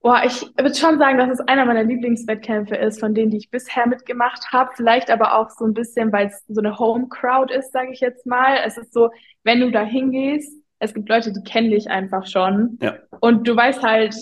Boah, 0.02 0.22
ich 0.24 0.40
würde 0.56 0.74
schon 0.74 0.98
sagen, 0.98 1.18
dass 1.18 1.28
es 1.28 1.40
einer 1.40 1.66
meiner 1.66 1.84
Lieblingswettkämpfe 1.84 2.74
ist, 2.74 3.00
von 3.00 3.14
denen, 3.14 3.30
die 3.30 3.36
ich 3.36 3.50
bisher 3.50 3.86
mitgemacht 3.86 4.50
habe. 4.50 4.70
Vielleicht 4.74 5.10
aber 5.10 5.34
auch 5.36 5.50
so 5.50 5.66
ein 5.66 5.74
bisschen, 5.74 6.10
weil 6.10 6.28
es 6.28 6.42
so 6.48 6.60
eine 6.60 6.78
Home-Crowd 6.78 7.52
ist, 7.52 7.72
sage 7.72 7.92
ich 7.92 8.00
jetzt 8.00 8.24
mal. 8.26 8.56
Es 8.64 8.78
ist 8.78 8.94
so, 8.94 9.10
wenn 9.44 9.60
du 9.60 9.70
da 9.70 9.82
hingehst, 9.82 10.50
es 10.78 10.94
gibt 10.94 11.10
Leute, 11.10 11.32
die 11.32 11.42
kennen 11.42 11.70
dich 11.70 11.90
einfach 11.90 12.26
schon. 12.26 12.78
Ja. 12.80 12.96
Und 13.20 13.46
du 13.46 13.54
weißt 13.54 13.82
halt, 13.82 14.14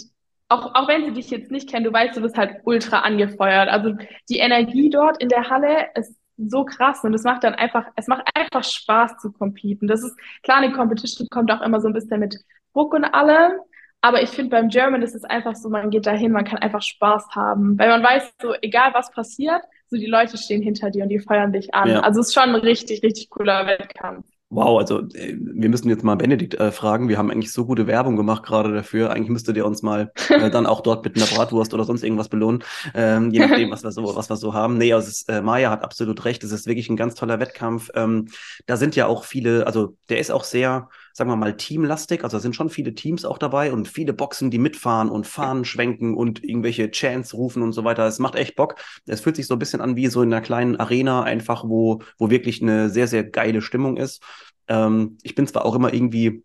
auch, 0.49 0.75
auch 0.75 0.89
wenn 0.89 1.05
sie 1.05 1.13
dich 1.13 1.31
jetzt 1.31 1.53
nicht 1.53 1.69
kennen, 1.69 1.85
du 1.85 1.93
weißt, 1.93 2.17
du 2.17 2.23
bist 2.23 2.37
halt 2.37 2.61
ultra 2.65 3.01
angefeuert. 3.01 3.69
Also 3.69 3.95
die 4.29 4.39
Energie 4.39 4.91
dort 4.91 5.23
in 5.23 5.29
der 5.29 5.49
Halle 5.49 5.89
ist 5.95 6.17
so 6.37 6.65
krass 6.65 7.05
und 7.05 7.15
es 7.15 7.25
macht 7.25 7.45
dann 7.45 7.55
einfach, 7.55 7.87
es 7.97 8.07
macht 8.07 8.27
einfach 8.35 8.65
Spaß 8.65 9.19
zu 9.19 9.33
competen. 9.33 9.89
Das 9.89 10.03
ist 10.03 10.17
klar, 10.43 10.59
eine 10.59 10.73
Competition 10.73 11.29
kommt 11.31 11.53
auch 11.53 11.61
immer 11.61 11.81
so 11.81 11.89
ein 11.89 11.95
bisschen 11.95 12.21
mit 12.21 12.37
Druck 12.73 12.95
und 12.95 13.05
allem. 13.05 13.53
Aber 14.00 14.23
ich 14.23 14.31
finde, 14.31 14.50
beim 14.50 14.69
German 14.69 15.02
ist 15.02 15.14
es 15.14 15.25
einfach 15.25 15.57
so, 15.57 15.69
man 15.69 15.90
geht 15.90 16.07
dahin, 16.07 16.33
man 16.33 16.45
kann 16.45 16.59
einfach 16.59 16.83
Spaß 16.83 17.31
haben. 17.35 17.78
Weil 17.78 17.88
man 17.88 18.02
weiß, 18.02 18.33
so 18.40 18.55
egal 18.62 18.95
was 18.95 19.11
passiert, 19.11 19.62
so 19.88 19.97
die 19.97 20.07
Leute 20.07 20.37
stehen 20.37 20.62
hinter 20.62 20.90
dir 20.90 21.02
und 21.02 21.09
die 21.09 21.19
feuern 21.19 21.52
dich 21.52 21.75
an. 21.75 21.88
Ja. 21.88 22.00
Also 22.00 22.21
es 22.21 22.28
ist 22.28 22.35
schon 22.35 22.45
ein 22.45 22.55
richtig, 22.55 23.02
richtig 23.02 23.28
cooler 23.31 23.67
Wettkampf. 23.67 24.25
Wow, 24.50 24.78
also 24.78 25.00
äh, 25.14 25.37
wir 25.38 25.69
müssen 25.69 25.90
jetzt 25.90 26.05
mal 26.05 26.14
Benedikt 26.14 26.55
äh, 26.55 26.73
fragen. 26.73 27.11
Wir 27.11 27.19
haben 27.19 27.31
eigentlich 27.31 27.52
so 27.52 27.67
gute 27.67 27.87
Werbung 27.87 28.17
gemacht 28.17 28.43
gerade 28.45 28.73
dafür. 28.73 29.11
Eigentlich 29.11 29.28
müsstet 29.28 29.59
ihr 29.59 29.67
uns 29.67 29.83
mal 29.83 30.11
äh, 30.31 30.49
dann 30.49 30.64
auch 30.64 30.81
dort 30.81 31.05
mit 31.05 31.17
einer 31.17 31.26
Bratwurst 31.26 31.75
oder 31.75 31.85
sonst 31.85 32.02
irgendwas 32.02 32.31
belohnen, 32.31 32.64
ähm, 32.95 33.31
je 33.31 33.40
nachdem, 33.40 33.71
was 33.71 33.85
wir 33.85 33.90
so, 33.93 34.17
was 34.17 34.31
wir 34.31 34.37
so 34.37 34.55
haben. 34.55 34.78
Nee, 34.78 34.95
also 34.95 35.09
ist, 35.09 35.28
äh, 35.28 35.43
Maya 35.43 35.71
hat 35.71 35.83
absolut 35.83 36.25
recht. 36.25 36.45
Es 36.45 36.52
ist 36.52 36.67
wirklich 36.67 36.88
ein 36.88 36.97
ganz 36.97 37.14
toller 37.14 37.40
Wettkampf. 37.40 37.90
Ähm, 37.95 38.28
da 38.64 38.78
sind 38.78 38.97
ja 38.97 39.07
auch 39.07 39.25
viele, 39.25 39.67
also 39.67 39.97
der 40.09 40.19
ist 40.19 40.31
auch 40.31 40.45
sehr, 40.45 40.88
sagen 41.19 41.31
wir 41.31 41.37
mal, 41.37 41.57
teamlastig. 41.57 42.23
Also 42.23 42.37
da 42.37 42.41
sind 42.41 42.55
schon 42.55 42.71
viele 42.71 42.95
Teams 42.95 43.25
auch 43.25 43.39
dabei 43.39 43.73
und 43.73 43.89
viele 43.89 44.13
Boxen, 44.13 44.53
die 44.53 44.59
mitfahren 44.59 45.11
und 45.11 45.27
Fahnen 45.27 45.65
schwenken 45.65 46.15
und 46.15 46.45
irgendwelche 46.45 46.93
Chants 46.93 47.35
rufen 47.35 47.61
und 47.65 47.73
so 47.73 47.83
weiter. 47.83 48.07
Es 48.07 48.21
macht 48.21 48.37
echt 48.37 48.55
Bock. 48.55 48.77
Es 49.05 49.21
fühlt 49.21 49.35
sich 49.35 49.49
so 49.49 49.57
ein 49.57 49.59
bisschen 49.59 49.81
an 49.81 49.97
wie 49.97 50.07
so 50.07 50.23
in 50.23 50.33
einer 50.33 50.41
kleinen 50.41 50.77
Arena, 50.77 51.25
einfach 51.25 51.65
wo, 51.65 52.03
wo 52.19 52.31
wirklich 52.31 52.63
eine 52.63 52.89
sehr, 52.89 53.09
sehr 53.09 53.25
geile 53.25 53.63
Stimmung 53.63 53.97
ist. 53.97 54.23
Ähm, 54.69 55.19
ich 55.25 55.35
bin 55.35 55.49
zwar 55.49 55.65
auch 55.65 55.75
immer 55.75 55.93
irgendwie 55.93 56.45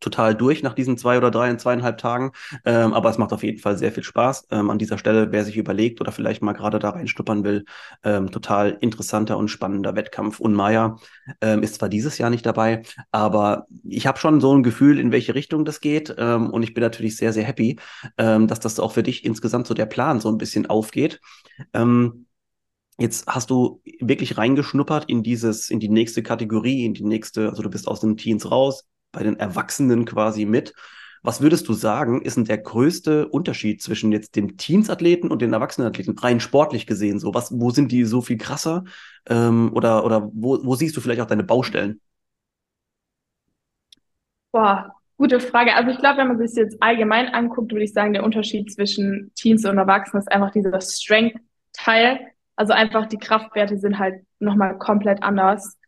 total 0.00 0.34
durch 0.34 0.62
nach 0.62 0.74
diesen 0.74 0.98
zwei 0.98 1.18
oder 1.18 1.30
drei 1.30 1.54
zweieinhalb 1.56 1.98
Tagen. 1.98 2.32
Ähm, 2.64 2.92
aber 2.92 3.10
es 3.10 3.18
macht 3.18 3.32
auf 3.32 3.42
jeden 3.42 3.58
Fall 3.58 3.76
sehr 3.76 3.92
viel 3.92 4.02
Spaß. 4.02 4.46
Ähm, 4.50 4.70
an 4.70 4.78
dieser 4.78 4.98
Stelle, 4.98 5.32
wer 5.32 5.44
sich 5.44 5.56
überlegt 5.56 6.00
oder 6.00 6.12
vielleicht 6.12 6.42
mal 6.42 6.52
gerade 6.52 6.78
da 6.78 6.90
reinstuppern 6.90 7.44
will, 7.44 7.64
ähm, 8.04 8.30
total 8.30 8.78
interessanter 8.80 9.36
und 9.38 9.48
spannender 9.48 9.94
Wettkampf. 9.96 10.40
Und 10.40 10.54
Maya 10.54 10.96
ähm, 11.40 11.62
ist 11.62 11.76
zwar 11.76 11.88
dieses 11.88 12.18
Jahr 12.18 12.30
nicht 12.30 12.46
dabei, 12.46 12.82
aber 13.10 13.66
ich 13.84 14.06
habe 14.06 14.18
schon 14.18 14.40
so 14.40 14.54
ein 14.54 14.62
Gefühl, 14.62 14.98
in 14.98 15.12
welche 15.12 15.34
Richtung 15.34 15.64
das 15.64 15.80
geht. 15.80 16.14
Ähm, 16.18 16.50
und 16.50 16.62
ich 16.62 16.74
bin 16.74 16.82
natürlich 16.82 17.16
sehr, 17.16 17.32
sehr 17.32 17.44
happy, 17.44 17.78
ähm, 18.18 18.46
dass 18.46 18.60
das 18.60 18.80
auch 18.80 18.92
für 18.92 19.02
dich 19.02 19.24
insgesamt 19.24 19.66
so 19.66 19.74
der 19.74 19.86
Plan 19.86 20.20
so 20.20 20.28
ein 20.28 20.38
bisschen 20.38 20.66
aufgeht. 20.66 21.20
Ähm, 21.74 22.26
Jetzt 23.00 23.26
hast 23.26 23.48
du 23.48 23.80
wirklich 23.98 24.36
reingeschnuppert 24.36 25.08
in 25.08 25.22
dieses, 25.22 25.70
in 25.70 25.80
die 25.80 25.88
nächste 25.88 26.22
Kategorie, 26.22 26.84
in 26.84 26.92
die 26.92 27.02
nächste, 27.02 27.48
also 27.48 27.62
du 27.62 27.70
bist 27.70 27.88
aus 27.88 28.00
den 28.00 28.18
Teens 28.18 28.50
raus, 28.50 28.86
bei 29.12 29.22
den 29.22 29.38
Erwachsenen 29.38 30.04
quasi 30.04 30.44
mit. 30.44 30.74
Was 31.22 31.42
würdest 31.42 31.68
du 31.68 31.74
sagen, 31.74 32.22
ist 32.22 32.38
denn 32.38 32.46
der 32.46 32.58
größte 32.58 33.28
Unterschied 33.28 33.82
zwischen 33.82 34.10
jetzt 34.10 34.36
dem 34.36 34.56
Teensathleten 34.56 35.30
und 35.30 35.42
den 35.42 35.52
Erwachsenenathleten, 35.52 36.18
rein 36.18 36.40
sportlich 36.40 36.86
gesehen? 36.86 37.18
So, 37.18 37.34
was, 37.34 37.52
wo 37.52 37.70
sind 37.70 37.92
die 37.92 38.04
so 38.04 38.22
viel 38.22 38.38
krasser? 38.38 38.84
Ähm, 39.28 39.70
oder 39.74 40.04
oder 40.04 40.30
wo, 40.32 40.58
wo 40.64 40.74
siehst 40.76 40.96
du 40.96 41.00
vielleicht 41.02 41.20
auch 41.20 41.26
deine 41.26 41.44
Baustellen? 41.44 42.00
Boah, 44.52 44.94
gute 45.18 45.40
Frage. 45.40 45.74
Also 45.74 45.90
ich 45.90 45.98
glaube, 45.98 46.18
wenn 46.18 46.28
man 46.28 46.38
sich 46.38 46.50
das 46.50 46.56
jetzt 46.56 46.82
allgemein 46.82 47.28
anguckt, 47.28 47.70
würde 47.72 47.84
ich 47.84 47.92
sagen, 47.92 48.14
der 48.14 48.24
Unterschied 48.24 48.72
zwischen 48.72 49.30
Teens 49.34 49.64
und 49.66 49.76
Erwachsenen 49.76 50.22
ist 50.22 50.32
einfach 50.32 50.50
dieser 50.50 50.80
Strength-Teil. 50.80 52.20
Also 52.56 52.72
einfach 52.72 53.06
die 53.06 53.18
Kraftwerte 53.18 53.78
sind 53.78 53.98
halt 53.98 54.24
nochmal 54.38 54.78
komplett 54.78 55.22
anders. 55.22 55.78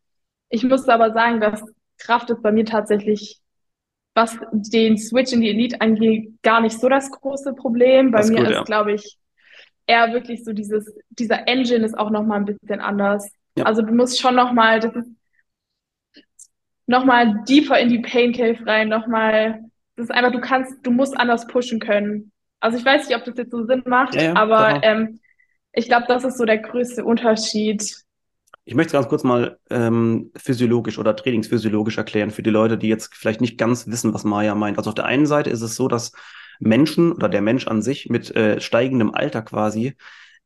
Ich 0.50 0.62
muss 0.62 0.88
aber 0.88 1.12
sagen, 1.12 1.40
dass 1.40 1.62
Kraft 1.98 2.30
ist 2.30 2.42
bei 2.42 2.52
mir 2.52 2.64
tatsächlich, 2.64 3.40
was 4.14 4.36
den 4.52 4.98
Switch 4.98 5.32
in 5.32 5.40
die 5.40 5.50
Elite 5.50 5.80
angeht, 5.80 6.42
gar 6.42 6.60
nicht 6.60 6.78
so 6.78 6.88
das 6.88 7.10
große 7.10 7.54
Problem. 7.54 8.10
Bei 8.10 8.24
mir 8.24 8.38
gut, 8.38 8.46
ist, 8.46 8.52
ja. 8.52 8.62
glaube 8.64 8.92
ich, 8.92 9.18
eher 9.86 10.12
wirklich 10.12 10.44
so 10.44 10.52
dieses, 10.52 10.92
dieser 11.10 11.48
Engine 11.48 11.84
ist 11.84 11.98
auch 11.98 12.10
nochmal 12.10 12.40
ein 12.40 12.44
bisschen 12.44 12.80
anders. 12.80 13.30
Ja. 13.56 13.64
Also 13.64 13.82
du 13.82 13.92
musst 13.92 14.20
schon 14.20 14.34
nochmal, 14.34 14.80
das 14.80 14.94
ist 14.94 15.10
nochmal 16.86 17.42
deeper 17.48 17.78
in 17.78 17.88
die 17.88 18.00
Pain 18.00 18.32
Cave 18.32 18.58
rein, 18.66 18.88
nochmal, 18.88 19.60
das 19.96 20.04
ist 20.04 20.10
einfach, 20.10 20.32
du 20.32 20.40
kannst, 20.40 20.74
du 20.82 20.90
musst 20.90 21.16
anders 21.16 21.46
pushen 21.46 21.80
können. 21.80 22.32
Also 22.60 22.78
ich 22.78 22.84
weiß 22.84 23.08
nicht, 23.08 23.16
ob 23.16 23.24
das 23.24 23.36
jetzt 23.36 23.50
so 23.50 23.64
Sinn 23.64 23.82
macht, 23.86 24.14
ja, 24.14 24.34
aber 24.34 24.82
ähm, 24.82 25.20
ich 25.72 25.86
glaube, 25.86 26.04
das 26.08 26.24
ist 26.24 26.38
so 26.38 26.44
der 26.44 26.58
größte 26.58 27.04
Unterschied. 27.04 27.82
Ich 28.64 28.74
möchte 28.74 28.92
ganz 28.92 29.08
kurz 29.08 29.24
mal 29.24 29.58
ähm, 29.70 30.30
physiologisch 30.36 30.98
oder 30.98 31.16
trainingsphysiologisch 31.16 31.98
erklären 31.98 32.30
für 32.30 32.44
die 32.44 32.50
Leute, 32.50 32.78
die 32.78 32.88
jetzt 32.88 33.14
vielleicht 33.14 33.40
nicht 33.40 33.58
ganz 33.58 33.88
wissen, 33.88 34.14
was 34.14 34.22
Maya 34.22 34.54
meint. 34.54 34.78
Also 34.78 34.90
auf 34.90 34.94
der 34.94 35.06
einen 35.06 35.26
Seite 35.26 35.50
ist 35.50 35.62
es 35.62 35.74
so, 35.74 35.88
dass 35.88 36.12
Menschen 36.60 37.12
oder 37.12 37.28
der 37.28 37.42
Mensch 37.42 37.66
an 37.66 37.82
sich 37.82 38.08
mit 38.08 38.34
äh, 38.36 38.60
steigendem 38.60 39.12
Alter 39.14 39.42
quasi 39.42 39.96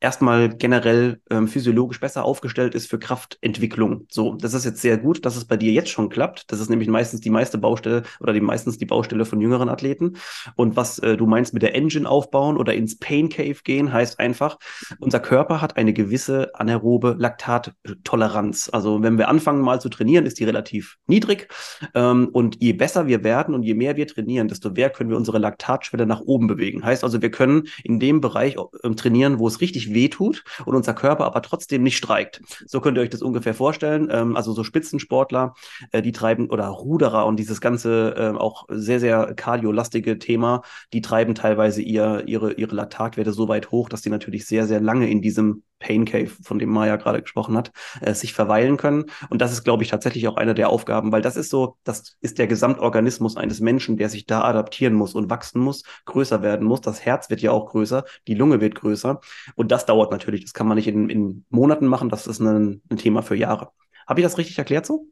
erstmal 0.01 0.51
generell 0.51 1.21
ähm, 1.31 1.49
physiologisch 1.49 2.01
besser 2.01 2.25
aufgestellt 2.25 2.75
ist 2.75 2.89
für 2.89 2.99
Kraftentwicklung. 2.99 4.07
So, 4.11 4.35
das 4.35 4.53
ist 4.53 4.65
jetzt 4.65 4.83
sehr 4.83 4.99
gut, 4.99 5.25
dass 5.25 5.37
es 5.37 5.47
bei 5.47 5.57
dir 5.57 5.73
jetzt 5.73 5.89
schon 5.89 6.11
klappt. 6.11 6.53
Das 6.53 6.61
ist 6.61 6.69
nämlich 6.69 6.89
meistens 6.89 7.21
die 7.21 7.31
meiste 7.31 7.57
Baustelle 7.57 8.03
oder 8.21 8.33
die 8.33 8.41
meistens 8.41 8.77
die 8.77 8.85
Baustelle 8.85 9.25
von 9.25 9.41
jüngeren 9.41 9.69
Athleten. 9.69 10.17
Und 10.55 10.77
was 10.77 10.99
äh, 10.99 11.17
du 11.17 11.27
meinst 11.27 11.55
mit 11.55 11.63
der 11.63 11.75
Engine 11.75 12.09
aufbauen 12.09 12.59
oder 12.59 12.75
ins 12.75 12.99
Pain 12.99 13.31
Cave 13.31 13.57
gehen, 13.65 13.93
heißt 13.93 14.21
einfach, 14.21 14.59
unser 14.99 15.21
Körper 15.21 15.63
hat 15.63 15.77
eine 15.77 15.95
gewisse 15.95 16.55
anaerobe 16.55 17.17
Laktattoleranz. 17.19 18.69
Also 18.73 19.03
wenn 19.03 19.17
wir 19.17 19.29
anfangen 19.29 19.63
mal 19.63 19.81
zu 19.81 19.89
trainieren, 19.89 20.27
ist 20.27 20.39
die 20.39 20.45
relativ 20.45 20.99
niedrig. 21.07 21.49
Ähm, 21.95 22.29
und 22.33 22.63
je 22.63 22.75
besser 22.75 23.07
wir 23.07 23.25
werden 23.25 23.55
und 23.55 23.63
je 23.63 23.75
mehr 23.75 23.97
wir 23.97 24.07
trainieren, 24.07 24.49
desto 24.49 24.71
mehr 24.71 24.91
können 24.91 25.09
wir 25.09 25.17
unsere 25.17 25.39
Laktatschwelle 25.39 26.07
nach 26.07 26.21
oben 26.21 26.49
bewegen. 26.49 26.85
Heißt 26.85 27.03
also, 27.03 27.23
wir 27.23 27.31
können 27.31 27.65
in 27.83 27.99
dem 27.99 28.21
Bereich 28.21 28.57
äh, 28.83 28.91
trainieren, 28.91 29.39
wo 29.39 29.49
es 29.49 29.63
richtig 29.63 29.86
richtig 29.87 29.95
wehtut 29.95 30.45
und 30.65 30.75
unser 30.75 30.95
Körper 30.95 31.25
aber 31.25 31.43
trotzdem 31.43 31.83
nicht 31.83 31.97
streikt. 31.97 32.41
So 32.67 32.81
könnt 32.81 32.99
ihr 32.99 33.03
euch 33.03 33.11
das 33.11 33.23
ungefähr 33.23 33.55
vorstellen. 33.55 34.09
Ähm, 34.11 34.37
also 34.37 34.53
so 34.53 34.65
Spitzensportler, 34.65 35.55
äh, 35.93 36.03
die 36.03 36.13
treiben 36.13 36.51
oder 36.51 36.67
Ruderer 36.67 37.27
und 37.27 37.39
dieses 37.39 37.61
ganze 37.61 38.15
äh, 38.17 38.37
auch 38.37 38.67
sehr, 38.69 39.01
sehr 39.01 39.35
kardiolastige 39.35 40.19
Thema, 40.19 40.63
die 40.93 41.01
treiben 41.01 41.35
teilweise 41.35 41.83
ihr, 41.83 42.25
ihre, 42.27 42.53
ihre 42.55 42.75
Laktatwerte 42.75 43.33
so 43.33 43.49
weit 43.49 43.71
hoch, 43.71 43.89
dass 43.89 44.03
die 44.03 44.11
natürlich 44.11 44.47
sehr, 44.47 44.67
sehr 44.67 44.81
lange 44.81 45.09
in 45.09 45.23
diesem 45.23 45.63
Pain 45.79 46.05
Cave, 46.05 46.29
von 46.29 46.59
dem 46.59 46.71
Maya 46.71 46.97
gerade 46.97 47.23
gesprochen 47.23 47.57
hat, 47.57 47.73
äh, 48.01 48.15
sich 48.15 48.33
verweilen 48.33 48.77
können. 48.77 49.07
Und 49.29 49.41
das 49.41 49.53
ist, 49.53 49.65
glaube 49.65 49.83
ich, 49.83 49.91
tatsächlich 49.91 50.27
auch 50.29 50.37
eine 50.37 50.55
der 50.55 50.71
Aufgaben, 50.71 51.13
weil 51.13 51.23
das 51.23 51.37
ist 51.37 51.51
so, 51.51 51.77
das 51.85 52.17
ist 52.21 52.39
der 52.39 52.47
Gesamtorganismus 52.47 53.37
eines 53.37 53.61
Menschen, 53.61 53.97
der 53.97 54.09
sich 54.09 54.27
da 54.27 54.43
adaptieren 54.43 54.95
muss 54.95 55.15
und 55.15 55.31
wachsen 55.31 55.61
muss, 55.61 55.83
größer 56.05 56.43
werden 56.43 56.67
muss. 56.67 56.81
Das 56.81 57.05
Herz 57.05 57.31
wird 57.31 57.43
ja 57.43 57.51
auch 57.53 57.67
größer, 57.71 58.05
die 58.27 58.35
Lunge 58.35 58.61
wird 58.61 58.75
größer. 58.75 59.21
Und 59.55 59.73
das 59.73 59.87
dauert 59.87 60.11
natürlich. 60.13 60.43
Das 60.43 60.55
kann 60.55 60.67
man 60.67 60.77
nicht 60.77 60.89
in, 60.89 61.11
in 61.11 61.45
Monaten 61.51 61.87
machen. 61.87 62.09
Das 62.09 62.27
ist 62.27 62.41
ein, 62.41 62.83
ein 62.91 62.97
Thema 62.97 63.23
für 63.23 63.37
Jahre. 63.37 63.71
Habe 64.07 64.21
ich 64.21 64.25
das 64.25 64.39
richtig 64.39 64.59
erklärt 64.59 64.87
so? 64.87 65.07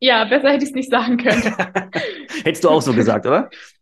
Ja, 0.00 0.24
besser 0.24 0.50
hätte 0.50 0.64
ich 0.64 0.70
es 0.70 0.74
nicht 0.74 0.90
sagen 0.90 1.16
können. 1.16 1.42
Hättest 2.42 2.64
du 2.64 2.68
auch 2.70 2.82
so 2.82 2.92
gesagt, 2.92 3.24
oder? 3.24 3.50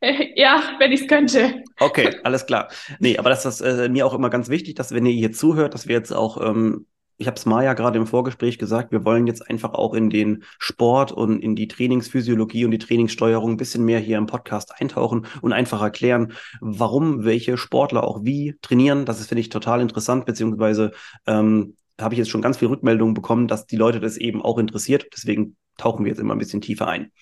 Ja, 0.36 0.62
wenn 0.78 0.92
ich 0.92 1.02
es 1.02 1.08
könnte. 1.08 1.62
Okay, 1.80 2.16
alles 2.22 2.46
klar. 2.46 2.68
Nee, 2.98 3.18
aber 3.18 3.30
das 3.30 3.44
ist 3.44 3.60
äh, 3.60 3.88
mir 3.88 4.06
auch 4.06 4.14
immer 4.14 4.30
ganz 4.30 4.48
wichtig, 4.48 4.74
dass 4.74 4.92
wenn 4.92 5.06
ihr 5.06 5.12
hier 5.12 5.32
zuhört, 5.32 5.74
dass 5.74 5.88
wir 5.88 5.96
jetzt 5.96 6.12
auch, 6.12 6.40
ähm, 6.40 6.86
ich 7.16 7.26
habe 7.26 7.36
es 7.36 7.46
Maja 7.46 7.74
gerade 7.74 7.98
im 7.98 8.06
Vorgespräch 8.06 8.58
gesagt, 8.58 8.92
wir 8.92 9.04
wollen 9.04 9.26
jetzt 9.26 9.50
einfach 9.50 9.74
auch 9.74 9.94
in 9.94 10.08
den 10.08 10.44
Sport 10.58 11.10
und 11.10 11.40
in 11.40 11.56
die 11.56 11.66
Trainingsphysiologie 11.66 12.64
und 12.64 12.70
die 12.70 12.78
Trainingssteuerung 12.78 13.52
ein 13.52 13.56
bisschen 13.56 13.84
mehr 13.84 13.98
hier 13.98 14.18
im 14.18 14.26
Podcast 14.26 14.80
eintauchen 14.80 15.26
und 15.42 15.52
einfach 15.52 15.82
erklären, 15.82 16.32
warum 16.60 17.24
welche 17.24 17.56
Sportler 17.56 18.04
auch 18.04 18.24
wie 18.24 18.56
trainieren. 18.62 19.04
Das 19.04 19.26
finde 19.26 19.40
ich, 19.40 19.48
total 19.48 19.80
interessant, 19.80 20.26
beziehungsweise 20.26 20.92
ähm, 21.26 21.74
habe 22.00 22.14
ich 22.14 22.18
jetzt 22.18 22.30
schon 22.30 22.42
ganz 22.42 22.58
viel 22.58 22.68
Rückmeldungen 22.68 23.14
bekommen, 23.14 23.48
dass 23.48 23.66
die 23.66 23.76
Leute 23.76 24.00
das 24.00 24.16
eben 24.16 24.42
auch 24.42 24.58
interessiert. 24.58 25.06
Deswegen 25.14 25.56
tauchen 25.78 26.04
wir 26.04 26.10
jetzt 26.10 26.18
immer 26.18 26.34
ein 26.34 26.38
bisschen 26.38 26.60
tiefer 26.60 26.88
ein. 26.88 27.12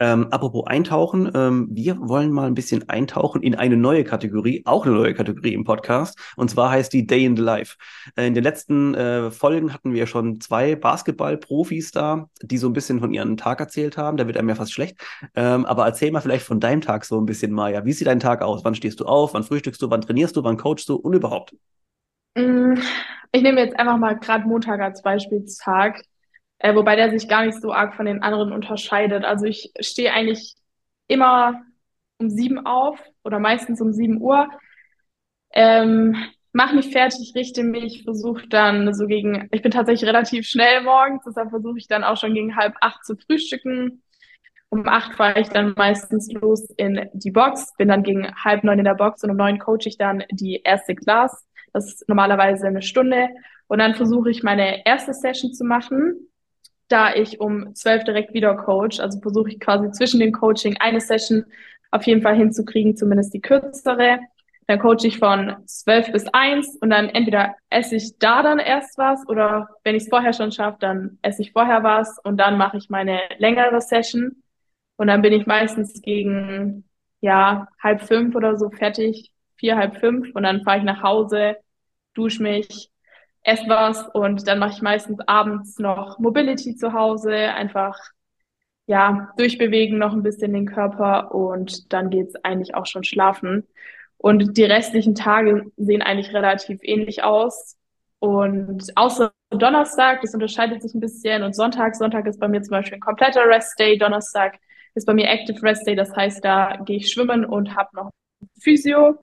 Ähm, 0.00 0.28
apropos 0.30 0.66
Eintauchen, 0.66 1.30
ähm, 1.34 1.68
wir 1.70 1.98
wollen 2.00 2.32
mal 2.32 2.46
ein 2.46 2.54
bisschen 2.54 2.88
eintauchen 2.88 3.42
in 3.42 3.54
eine 3.54 3.76
neue 3.76 4.04
Kategorie, 4.04 4.62
auch 4.64 4.86
eine 4.86 4.94
neue 4.94 5.12
Kategorie 5.14 5.54
im 5.54 5.64
Podcast. 5.64 6.18
Und 6.36 6.50
zwar 6.50 6.70
heißt 6.70 6.92
die 6.92 7.06
Day 7.06 7.24
in 7.24 7.36
the 7.36 7.42
Life. 7.42 7.76
In 8.16 8.34
den 8.34 8.42
letzten 8.42 8.94
äh, 8.94 9.30
Folgen 9.30 9.74
hatten 9.74 9.92
wir 9.92 10.06
schon 10.06 10.40
zwei 10.40 10.74
Basketball-Profis 10.76 11.90
da, 11.90 12.28
die 12.42 12.58
so 12.58 12.68
ein 12.68 12.72
bisschen 12.72 13.00
von 13.00 13.12
ihrem 13.12 13.36
Tag 13.36 13.60
erzählt 13.60 13.96
haben. 13.96 14.16
Da 14.16 14.26
wird 14.26 14.36
einem 14.36 14.48
ja 14.48 14.54
fast 14.54 14.72
schlecht. 14.72 14.98
Ähm, 15.34 15.66
aber 15.66 15.84
erzähl 15.84 16.10
mal 16.10 16.20
vielleicht 16.20 16.46
von 16.46 16.60
deinem 16.60 16.80
Tag 16.80 17.04
so 17.04 17.20
ein 17.20 17.26
bisschen, 17.26 17.52
Maja. 17.52 17.84
Wie 17.84 17.92
sieht 17.92 18.06
dein 18.06 18.20
Tag 18.20 18.42
aus? 18.42 18.64
Wann 18.64 18.74
stehst 18.74 19.00
du 19.00 19.04
auf? 19.04 19.34
Wann 19.34 19.44
frühstückst 19.44 19.82
du? 19.82 19.90
Wann 19.90 20.00
trainierst 20.00 20.36
du? 20.36 20.44
Wann 20.44 20.56
coachst 20.56 20.88
du? 20.88 20.94
Und 20.96 21.12
überhaupt? 21.12 21.54
Mm, 22.38 22.80
ich 23.32 23.42
nehme 23.42 23.60
jetzt 23.60 23.78
einfach 23.78 23.96
mal 23.98 24.18
gerade 24.18 24.46
Montag 24.46 24.80
als 24.80 25.02
Beispielstag 25.02 26.02
äh, 26.58 26.74
wobei 26.74 26.96
der 26.96 27.10
sich 27.10 27.28
gar 27.28 27.44
nicht 27.44 27.60
so 27.60 27.72
arg 27.72 27.94
von 27.94 28.06
den 28.06 28.22
anderen 28.22 28.52
unterscheidet. 28.52 29.24
Also 29.24 29.46
ich 29.46 29.72
stehe 29.80 30.12
eigentlich 30.12 30.54
immer 31.06 31.62
um 32.18 32.30
sieben 32.30 32.66
auf 32.66 33.00
oder 33.24 33.38
meistens 33.38 33.80
um 33.80 33.92
sieben 33.92 34.20
Uhr. 34.20 34.48
Ähm, 35.52 36.16
mach 36.52 36.72
mich 36.72 36.90
fertig, 36.92 37.32
richte 37.34 37.62
mich, 37.62 38.02
versuche 38.04 38.48
dann 38.48 38.92
so 38.94 39.06
gegen, 39.06 39.48
ich 39.52 39.62
bin 39.62 39.70
tatsächlich 39.70 40.08
relativ 40.08 40.46
schnell 40.46 40.82
morgens, 40.82 41.22
deshalb 41.24 41.50
versuche 41.50 41.78
ich 41.78 41.86
dann 41.86 42.04
auch 42.04 42.16
schon 42.16 42.34
gegen 42.34 42.56
halb 42.56 42.74
acht 42.80 43.04
zu 43.04 43.16
frühstücken. 43.16 44.02
Um 44.70 44.86
acht 44.86 45.14
fahre 45.14 45.40
ich 45.40 45.48
dann 45.48 45.72
meistens 45.76 46.30
los 46.32 46.68
in 46.76 47.08
die 47.14 47.30
Box, 47.30 47.74
bin 47.78 47.88
dann 47.88 48.02
gegen 48.02 48.34
halb 48.34 48.64
neun 48.64 48.78
in 48.78 48.84
der 48.84 48.94
Box 48.94 49.24
und 49.24 49.30
um 49.30 49.36
neun 49.36 49.58
coache 49.58 49.86
ich 49.86 49.96
dann 49.96 50.24
die 50.30 50.60
erste 50.62 50.94
Class. 50.94 51.47
Das 51.72 51.86
ist 51.86 52.08
normalerweise 52.08 52.66
eine 52.66 52.82
Stunde. 52.82 53.28
Und 53.66 53.78
dann 53.78 53.94
versuche 53.94 54.30
ich 54.30 54.42
meine 54.42 54.86
erste 54.86 55.12
Session 55.12 55.52
zu 55.52 55.64
machen 55.64 56.28
da 56.88 57.14
ich 57.14 57.40
um 57.40 57.74
zwölf 57.74 58.04
direkt 58.04 58.34
wieder 58.34 58.56
coach. 58.56 58.98
Also 58.98 59.20
versuche 59.20 59.50
ich 59.50 59.60
quasi 59.60 59.90
zwischen 59.92 60.20
dem 60.20 60.32
Coaching 60.32 60.76
eine 60.80 61.00
Session 61.00 61.44
auf 61.90 62.02
jeden 62.04 62.22
Fall 62.22 62.36
hinzukriegen, 62.36 62.96
zumindest 62.96 63.32
die 63.34 63.40
kürzere. 63.40 64.20
Dann 64.66 64.78
coache 64.78 65.06
ich 65.06 65.18
von 65.18 65.56
zwölf 65.66 66.12
bis 66.12 66.26
eins 66.32 66.76
und 66.80 66.90
dann 66.90 67.08
entweder 67.08 67.54
esse 67.70 67.96
ich 67.96 68.18
da 68.18 68.42
dann 68.42 68.58
erst 68.58 68.98
was 68.98 69.26
oder 69.26 69.68
wenn 69.84 69.94
ich 69.94 70.02
es 70.02 70.08
vorher 70.10 70.34
schon 70.34 70.52
schaffe, 70.52 70.78
dann 70.80 71.18
esse 71.22 71.40
ich 71.42 71.52
vorher 71.52 71.82
was 71.82 72.18
und 72.22 72.36
dann 72.38 72.58
mache 72.58 72.76
ich 72.76 72.90
meine 72.90 73.20
längere 73.38 73.80
Session. 73.80 74.42
Und 74.96 75.06
dann 75.06 75.22
bin 75.22 75.32
ich 75.32 75.46
meistens 75.46 76.02
gegen 76.02 76.84
ja 77.20 77.68
halb 77.82 78.02
fünf 78.02 78.34
oder 78.34 78.56
so 78.58 78.68
fertig, 78.70 79.30
vier, 79.58 79.76
halb 79.76 79.98
fünf 79.98 80.34
und 80.34 80.42
dann 80.42 80.62
fahre 80.62 80.78
ich 80.78 80.84
nach 80.84 81.02
Hause, 81.02 81.56
dusche 82.14 82.42
mich, 82.42 82.90
esse 83.42 83.68
was 83.68 84.06
und 84.08 84.46
dann 84.48 84.58
mache 84.58 84.72
ich 84.72 84.82
meistens 84.82 85.18
abends 85.26 85.78
noch 85.78 86.18
Mobility 86.18 86.76
zu 86.76 86.92
Hause, 86.92 87.34
einfach 87.34 87.98
ja, 88.86 89.30
durchbewegen 89.36 89.98
noch 89.98 90.14
ein 90.14 90.22
bisschen 90.22 90.54
den 90.54 90.66
Körper 90.66 91.34
und 91.34 91.92
dann 91.92 92.08
geht's 92.10 92.34
eigentlich 92.42 92.74
auch 92.74 92.86
schon 92.86 93.04
schlafen. 93.04 93.66
Und 94.16 94.56
die 94.56 94.64
restlichen 94.64 95.14
Tage 95.14 95.70
sehen 95.76 96.02
eigentlich 96.02 96.34
relativ 96.34 96.80
ähnlich 96.82 97.22
aus. 97.22 97.76
Und 98.18 98.84
außer 98.96 99.30
Donnerstag, 99.50 100.22
das 100.22 100.34
unterscheidet 100.34 100.82
sich 100.82 100.94
ein 100.94 101.00
bisschen. 101.00 101.42
Und 101.42 101.54
Sonntag, 101.54 101.96
Sonntag 101.96 102.26
ist 102.26 102.40
bei 102.40 102.48
mir 102.48 102.62
zum 102.62 102.72
Beispiel 102.72 102.96
ein 102.96 103.00
kompletter 103.00 103.46
Rest 103.46 103.78
Day. 103.78 103.96
Donnerstag 103.98 104.58
ist 104.94 105.06
bei 105.06 105.14
mir 105.14 105.28
Active 105.28 105.62
Rest 105.62 105.86
Day. 105.86 105.94
Das 105.94 106.14
heißt, 106.16 106.44
da 106.44 106.78
gehe 106.84 106.96
ich 106.96 107.12
schwimmen 107.12 107.44
und 107.44 107.76
habe 107.76 107.90
noch 107.94 108.10
Physio. 108.60 109.18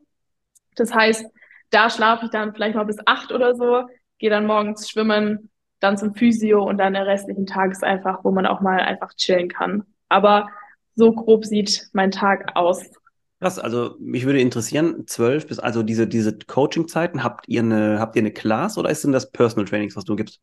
Das 0.75 0.93
heißt, 0.93 1.25
da 1.71 1.89
schlafe 1.89 2.25
ich 2.25 2.31
dann 2.31 2.53
vielleicht 2.53 2.75
mal 2.75 2.85
bis 2.85 2.97
acht 3.05 3.31
oder 3.31 3.55
so 3.55 3.85
gehe 4.17 4.29
dann 4.29 4.45
morgens 4.45 4.89
schwimmen, 4.89 5.49
dann 5.79 5.97
zum 5.97 6.15
Physio 6.15 6.63
und 6.63 6.77
dann 6.77 6.93
der 6.93 7.05
restlichen 7.05 7.45
Tag 7.45 7.71
ist 7.71 7.83
einfach, 7.83 8.23
wo 8.23 8.31
man 8.31 8.45
auch 8.45 8.61
mal 8.61 8.79
einfach 8.79 9.13
chillen 9.15 9.49
kann. 9.49 9.83
Aber 10.09 10.49
so 10.95 11.11
grob 11.11 11.45
sieht 11.45 11.89
mein 11.93 12.11
Tag 12.11 12.55
aus. 12.55 12.89
Krass, 13.41 13.59
also 13.59 13.95
mich 13.99 14.25
würde 14.25 14.39
interessieren, 14.39 15.05
zwölf 15.07 15.47
bis, 15.47 15.59
also 15.59 15.83
diese, 15.83 16.07
diese 16.07 16.37
Coaching-Zeiten, 16.37 17.23
habt 17.23 17.47
ihr 17.49 17.61
eine, 17.61 17.99
habt 17.99 18.15
ihr 18.15 18.21
eine 18.21 18.31
Class 18.31 18.77
oder 18.77 18.89
ist 18.89 19.03
denn 19.03 19.11
das 19.11 19.31
Personal 19.31 19.67
Trainings, 19.67 19.95
was 19.95 20.05
du 20.05 20.15
gibst? 20.15 20.39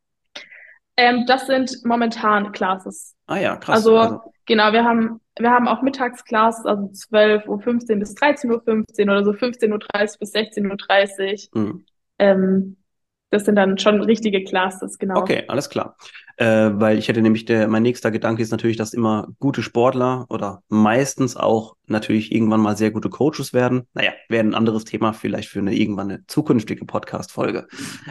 Ähm, 0.98 1.24
das 1.26 1.46
sind 1.46 1.84
momentan 1.84 2.52
Classes. 2.52 3.14
Ah 3.32 3.40
ja, 3.40 3.56
krass. 3.56 3.76
Also, 3.76 3.96
also. 3.96 4.20
genau, 4.44 4.72
wir 4.74 4.84
haben, 4.84 5.18
wir 5.38 5.50
haben 5.50 5.66
auch 5.66 5.80
Mittagsclasses, 5.80 6.66
also 6.66 6.82
12.15 6.82 7.48
Uhr 7.48 7.98
bis 7.98 8.14
13.15 8.14 8.50
Uhr 8.50 9.12
oder 9.14 9.24
so 9.24 9.30
15.30 9.30 9.72
Uhr 9.72 9.78
bis 10.20 10.34
16.30 10.34 11.48
Uhr. 11.54 11.62
Mhm. 11.62 11.84
Ähm, 12.18 12.76
das 13.32 13.46
sind 13.46 13.56
dann 13.56 13.78
schon 13.78 14.02
richtige 14.02 14.44
Classes, 14.44 14.98
genau. 14.98 15.18
Okay, 15.18 15.44
alles 15.48 15.70
klar. 15.70 15.96
Äh, 16.36 16.70
weil 16.74 16.98
ich 16.98 17.08
hätte 17.08 17.22
nämlich, 17.22 17.46
der, 17.46 17.66
mein 17.66 17.82
nächster 17.82 18.10
Gedanke 18.10 18.42
ist 18.42 18.50
natürlich, 18.50 18.76
dass 18.76 18.92
immer 18.92 19.28
gute 19.38 19.62
Sportler 19.62 20.26
oder 20.28 20.62
meistens 20.68 21.36
auch 21.36 21.76
natürlich 21.86 22.30
irgendwann 22.30 22.60
mal 22.60 22.76
sehr 22.76 22.90
gute 22.90 23.08
Coaches 23.08 23.54
werden. 23.54 23.88
Naja, 23.94 24.12
wäre 24.28 24.44
ein 24.44 24.54
anderes 24.54 24.84
Thema 24.84 25.14
vielleicht 25.14 25.48
für 25.48 25.60
eine 25.60 25.74
irgendwann 25.74 26.10
eine 26.10 26.26
zukünftige 26.26 26.84
Podcast-Folge. 26.84 27.68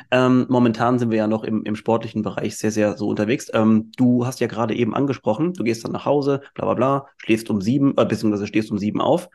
Ähm, 0.10 0.48
momentan 0.50 0.98
sind 0.98 1.12
wir 1.12 1.20
ja 1.20 1.28
noch 1.28 1.44
im, 1.44 1.64
im 1.66 1.76
sportlichen 1.76 2.24
Bereich 2.24 2.58
sehr, 2.58 2.72
sehr 2.72 2.98
so 2.98 3.08
unterwegs. 3.08 3.52
Ähm, 3.54 3.92
du 3.98 4.26
hast 4.26 4.40
ja 4.40 4.48
gerade 4.48 4.76
eben 4.76 4.96
angesprochen, 4.96 5.54
du 5.54 5.64
gehst 5.64 5.86
dann 5.86 5.92
nach 5.92 6.06
Hause, 6.06 6.42
bla 6.56 6.66
bla 6.66 6.74
bla, 6.74 7.06
schläfst 7.18 7.50
um 7.52 7.62
sieben, 7.62 7.94
äh, 7.96 8.06
beziehungsweise 8.06 8.48
stehst 8.48 8.72
um 8.72 8.80
sieben 8.80 9.02
auf. 9.02 9.30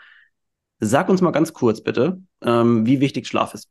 Sag 0.81 1.09
uns 1.09 1.21
mal 1.21 1.31
ganz 1.31 1.53
kurz 1.53 1.81
bitte, 1.81 2.21
ähm, 2.43 2.87
wie 2.87 3.01
wichtig 3.01 3.29
Schlaf 3.29 3.55
ist. 3.55 3.69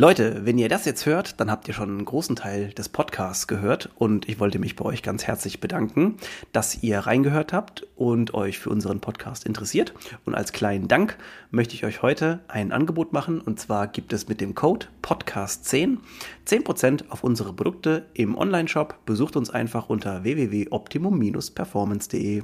Leute, 0.00 0.46
wenn 0.46 0.56
ihr 0.56 0.70
das 0.70 0.86
jetzt 0.86 1.04
hört, 1.04 1.38
dann 1.40 1.50
habt 1.50 1.68
ihr 1.68 1.74
schon 1.74 1.90
einen 1.90 2.06
großen 2.06 2.34
Teil 2.34 2.70
des 2.70 2.88
Podcasts 2.88 3.46
gehört 3.46 3.90
und 3.96 4.26
ich 4.30 4.40
wollte 4.40 4.58
mich 4.58 4.74
bei 4.74 4.86
euch 4.86 5.02
ganz 5.02 5.26
herzlich 5.26 5.60
bedanken, 5.60 6.16
dass 6.54 6.82
ihr 6.82 7.00
reingehört 7.00 7.52
habt 7.52 7.86
und 7.96 8.32
euch 8.32 8.58
für 8.58 8.70
unseren 8.70 9.02
Podcast 9.02 9.44
interessiert. 9.44 9.92
Und 10.24 10.34
als 10.34 10.52
kleinen 10.52 10.88
Dank 10.88 11.18
möchte 11.50 11.74
ich 11.74 11.84
euch 11.84 12.00
heute 12.00 12.40
ein 12.48 12.72
Angebot 12.72 13.12
machen 13.12 13.42
und 13.42 13.60
zwar 13.60 13.88
gibt 13.88 14.14
es 14.14 14.26
mit 14.26 14.40
dem 14.40 14.54
Code 14.54 14.86
Podcast10 15.02 15.98
10% 16.46 17.10
auf 17.10 17.22
unsere 17.22 17.52
Produkte 17.52 18.06
im 18.14 18.38
Online-Shop. 18.38 19.04
Besucht 19.04 19.36
uns 19.36 19.50
einfach 19.50 19.90
unter 19.90 20.24
www.optimum-performance.de. 20.24 22.42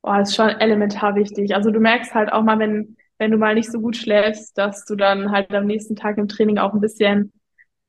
Boah, 0.00 0.20
ist 0.20 0.34
schon 0.34 0.48
elementar 0.48 1.14
wichtig. 1.14 1.54
Also 1.54 1.70
du 1.70 1.78
merkst 1.78 2.14
halt 2.14 2.32
auch 2.32 2.42
mal, 2.42 2.58
wenn 2.58 2.96
wenn 3.18 3.30
du 3.30 3.38
mal 3.38 3.54
nicht 3.54 3.70
so 3.70 3.80
gut 3.80 3.96
schläfst, 3.96 4.56
dass 4.58 4.84
du 4.84 4.94
dann 4.96 5.30
halt 5.30 5.52
am 5.54 5.66
nächsten 5.66 5.96
Tag 5.96 6.18
im 6.18 6.28
Training 6.28 6.58
auch 6.58 6.74
ein 6.74 6.80
bisschen, 6.80 7.32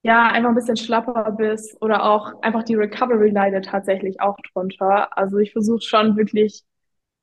ja, 0.03 0.27
einfach 0.27 0.49
ein 0.49 0.55
bisschen 0.55 0.77
schlapper 0.77 1.31
bist 1.31 1.81
oder 1.81 2.03
auch 2.03 2.41
einfach 2.41 2.63
die 2.63 2.75
Recovery 2.75 3.29
leidet 3.29 3.65
tatsächlich 3.65 4.21
auch 4.21 4.37
drunter. 4.53 5.17
Also 5.17 5.37
ich 5.37 5.51
versuche 5.51 5.81
schon 5.81 6.15
wirklich 6.17 6.63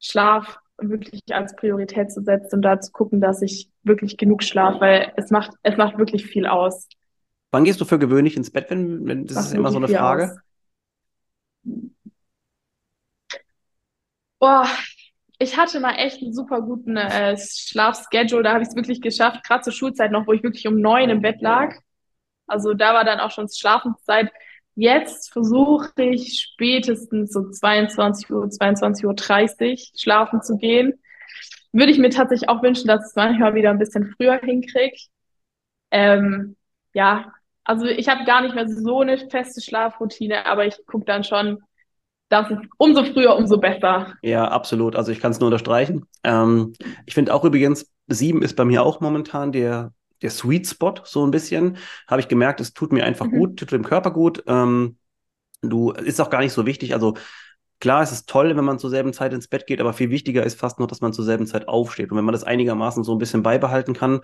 Schlaf 0.01 0.59
wirklich 0.79 1.23
als 1.31 1.55
Priorität 1.57 2.13
zu 2.13 2.23
setzen 2.23 2.57
und 2.57 2.63
da 2.63 2.81
zu 2.81 2.91
gucken, 2.93 3.21
dass 3.21 3.43
ich 3.43 3.71
wirklich 3.85 4.17
genug 4.17 4.43
schlafe, 4.43 4.81
weil 4.81 5.13
es 5.17 5.31
macht, 5.31 5.53
es 5.63 5.77
macht 5.77 5.99
wirklich 5.99 6.27
viel 6.27 6.47
aus. 6.47 6.89
Wann 7.53 7.65
gehst 7.65 7.81
du 7.81 7.85
für 7.85 7.99
gewöhnlich 7.99 8.37
ins 8.37 8.51
Bett, 8.51 8.67
wenn, 8.71 9.07
wenn 9.07 9.27
das, 9.27 9.37
das 9.37 9.47
ist 9.47 9.55
immer 9.55 9.71
so 9.71 9.79
eine 9.79 9.89
Frage? 9.89 10.25
Aus. 10.25 10.39
Boah, 14.41 14.69
ich 15.39 15.57
hatte 15.57 15.81
mal 15.81 15.97
echt 15.97 16.23
einen 16.23 16.33
super 16.33 16.63
guten 16.63 16.97
äh, 16.97 17.37
Schlafschedule. 17.37 18.43
Da 18.43 18.53
habe 18.53 18.63
ich 18.63 18.69
es 18.69 18.77
wirklich 18.77 19.01
geschafft, 19.01 19.45
gerade 19.45 19.63
zur 19.63 19.73
Schulzeit 19.73 20.11
noch, 20.13 20.27
wo 20.27 20.33
ich 20.33 20.43
wirklich 20.43 20.67
um 20.67 20.81
neun 20.81 21.11
im 21.11 21.23
Bett 21.23 21.41
lag. 21.41 21.75
Also 22.47 22.75
da 22.75 22.95
war 22.95 23.05
dann 23.05 23.21
auch 23.21 23.31
schon 23.31 23.49
Schlafenszeit. 23.49 24.31
Jetzt 24.77 25.33
versuche 25.33 25.91
ich 25.97 26.41
spätestens 26.41 27.33
so 27.33 27.51
22 27.51 28.31
Uhr, 28.31 28.49
22 28.49 29.07
Uhr 29.07 29.15
30 29.15 29.93
schlafen 29.97 30.43
zu 30.43 30.57
gehen. 30.57 30.95
Würde 31.73 31.93
ich 31.93 31.99
mir 31.99 32.11
tatsächlich 32.11 32.49
auch 32.49 32.63
wünschen, 32.63 32.87
dass 32.89 33.03
ich 33.03 33.09
es 33.09 33.17
manchmal 33.17 33.55
wieder 33.55 33.71
ein 33.71 33.79
bisschen 33.79 34.15
früher 34.17 34.39
hinkriege. 34.39 34.97
Ähm, 35.91 36.57
ja, 36.93 37.33
also 37.65 37.87
ich 37.87 38.09
habe 38.09 38.25
gar 38.25 38.43
nicht 38.43 38.55
mehr 38.55 38.69
so 38.69 39.01
eine 39.01 39.19
feste 39.31 39.61
Schlafroutine, 39.61 40.47
aber 40.47 40.67
ich 40.67 40.77
gucke 40.87 41.05
dann 41.05 41.25
schon, 41.25 41.63
das 42.43 42.51
ist 42.51 42.61
umso 42.79 43.05
früher, 43.05 43.37
umso 43.37 43.59
besser. 43.59 44.15
Ja, 44.23 44.49
absolut. 44.49 44.97
Also 44.97 45.13
ich 45.13 45.21
kann 45.21 45.31
es 45.31 45.41
nur 45.41 45.49
unterstreichen. 45.49 46.07
Ähm, 46.23 46.75
ich 47.07 47.15
finde 47.15 47.33
auch 47.35 47.45
übrigens, 47.45 47.91
sieben 48.07 48.43
ist 48.43 48.57
bei 48.57 48.65
mir 48.65 48.83
auch 48.83 49.01
momentan 49.01 49.53
der, 49.53 49.93
der 50.23 50.31
Sweet 50.31 50.67
Spot, 50.67 50.95
so 51.05 51.25
ein 51.25 51.31
bisschen. 51.31 51.77
Habe 52.09 52.21
ich 52.21 52.29
gemerkt, 52.29 52.61
es 52.61 52.73
tut 52.75 52.93
mir 52.93 53.05
einfach 53.05 53.27
mhm. 53.27 53.39
gut, 53.39 53.59
tut 53.59 53.73
dem 53.73 53.85
Körper 53.85 54.11
gut. 54.11 54.43
Ähm, 54.47 54.97
du, 55.63 55.93
ist 55.93 56.21
auch 56.21 56.31
gar 56.31 56.41
nicht 56.41 56.53
so 56.53 56.67
wichtig. 56.67 56.95
Also 56.95 57.15
Klar, 57.81 58.03
es 58.03 58.13
ist 58.13 58.29
toll, 58.29 58.57
wenn 58.57 58.65
man 58.65 58.79
zur 58.79 58.89
selben 58.91 59.13
Zeit 59.13 59.33
ins 59.35 59.49
Bett 59.49 59.67
geht, 59.67 59.81
aber 59.81 59.93
viel 59.93 60.11
wichtiger 60.11 60.45
ist 60.45 60.59
fast 60.59 60.81
noch, 60.81 60.87
dass 60.87 61.01
man 61.03 61.13
zur 61.13 61.25
selben 61.25 61.47
Zeit 61.47 61.69
aufsteht. 61.69 62.11
Und 62.11 62.17
wenn 62.17 62.25
man 62.25 62.33
das 62.33 62.45
einigermaßen 62.45 63.05
so 63.05 63.13
ein 63.13 63.19
bisschen 63.19 63.43
beibehalten 63.43 63.93
kann, 63.93 64.21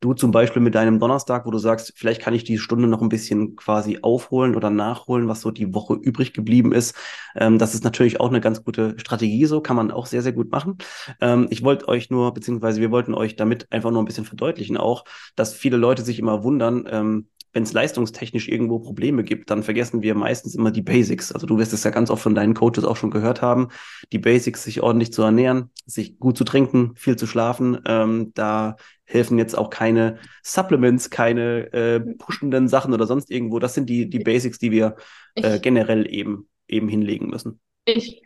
du 0.00 0.14
zum 0.14 0.32
Beispiel 0.32 0.60
mit 0.60 0.74
deinem 0.74 0.98
Donnerstag, 0.98 1.46
wo 1.46 1.50
du 1.50 1.58
sagst, 1.58 1.92
vielleicht 1.96 2.20
kann 2.20 2.34
ich 2.34 2.44
die 2.44 2.58
Stunde 2.58 2.88
noch 2.88 3.00
ein 3.02 3.08
bisschen 3.08 3.56
quasi 3.56 4.00
aufholen 4.02 4.56
oder 4.56 4.70
nachholen, 4.70 5.28
was 5.28 5.40
so 5.40 5.50
die 5.50 5.72
Woche 5.74 5.94
übrig 5.94 6.32
geblieben 6.32 6.72
ist. 6.72 6.96
Ähm, 7.36 7.58
das 7.58 7.74
ist 7.74 7.84
natürlich 7.84 8.20
auch 8.20 8.28
eine 8.28 8.40
ganz 8.40 8.64
gute 8.64 8.98
Strategie, 8.98 9.46
so 9.46 9.60
kann 9.60 9.76
man 9.76 9.90
auch 9.90 10.06
sehr, 10.06 10.22
sehr 10.22 10.32
gut 10.32 10.50
machen. 10.50 10.78
Ähm, 11.20 11.46
ich 11.50 11.62
wollte 11.62 11.88
euch 11.88 12.10
nur, 12.10 12.34
beziehungsweise 12.34 12.80
wir 12.80 12.90
wollten 12.90 13.14
euch 13.14 13.36
damit 13.36 13.70
einfach 13.72 13.90
nur 13.90 14.02
ein 14.02 14.06
bisschen 14.06 14.24
verdeutlichen 14.24 14.76
auch, 14.76 15.04
dass 15.36 15.54
viele 15.54 15.76
Leute 15.76 16.02
sich 16.02 16.18
immer 16.18 16.42
wundern, 16.42 16.86
ähm, 16.90 17.28
wenn 17.54 17.62
es 17.62 17.72
leistungstechnisch 17.72 18.48
irgendwo 18.48 18.80
Probleme 18.80 19.22
gibt, 19.22 19.48
dann 19.48 19.62
vergessen 19.62 20.02
wir 20.02 20.16
meistens 20.16 20.56
immer 20.56 20.72
die 20.72 20.82
Basics. 20.82 21.30
Also 21.30 21.46
du 21.46 21.56
wirst 21.56 21.72
es 21.72 21.84
ja 21.84 21.90
ganz 21.92 22.10
oft 22.10 22.22
von 22.22 22.34
deinen 22.34 22.52
Coaches 22.52 22.84
auch 22.84 22.96
schon 22.96 23.12
gehört 23.12 23.42
haben. 23.42 23.68
Die 24.12 24.18
Basics, 24.18 24.64
sich 24.64 24.82
ordentlich 24.82 25.12
zu 25.12 25.22
ernähren, 25.22 25.70
sich 25.86 26.18
gut 26.18 26.36
zu 26.36 26.42
trinken, 26.42 26.94
viel 26.96 27.14
zu 27.14 27.28
schlafen. 27.28 27.78
Ähm, 27.86 28.32
da 28.34 28.74
helfen 29.04 29.38
jetzt 29.38 29.56
auch 29.56 29.70
keine 29.70 30.18
Supplements, 30.42 31.10
keine 31.10 31.72
äh, 31.72 32.00
pushenden 32.00 32.66
Sachen 32.66 32.92
oder 32.92 33.06
sonst 33.06 33.30
irgendwo. 33.30 33.60
Das 33.60 33.74
sind 33.74 33.88
die, 33.88 34.10
die 34.10 34.18
Basics, 34.18 34.58
die 34.58 34.72
wir 34.72 34.96
äh, 35.36 35.60
generell 35.60 36.12
eben, 36.12 36.48
eben 36.66 36.88
hinlegen 36.88 37.28
müssen. 37.28 37.60
Ich, 37.84 38.22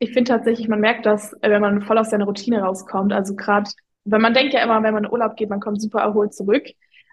ich 0.00 0.12
finde 0.12 0.32
tatsächlich, 0.32 0.66
man 0.66 0.80
merkt 0.80 1.06
das, 1.06 1.34
äh, 1.34 1.50
wenn 1.50 1.62
man 1.62 1.82
voll 1.82 1.98
aus 1.98 2.10
seiner 2.10 2.24
Routine 2.24 2.62
rauskommt. 2.62 3.12
Also 3.12 3.36
gerade, 3.36 3.70
wenn 4.04 4.20
man 4.20 4.34
denkt 4.34 4.54
ja 4.54 4.64
immer, 4.64 4.82
wenn 4.82 4.94
man 4.94 5.04
in 5.04 5.10
Urlaub 5.12 5.36
geht, 5.36 5.50
man 5.50 5.60
kommt 5.60 5.80
super 5.80 6.00
erholt 6.00 6.34
zurück. 6.34 6.64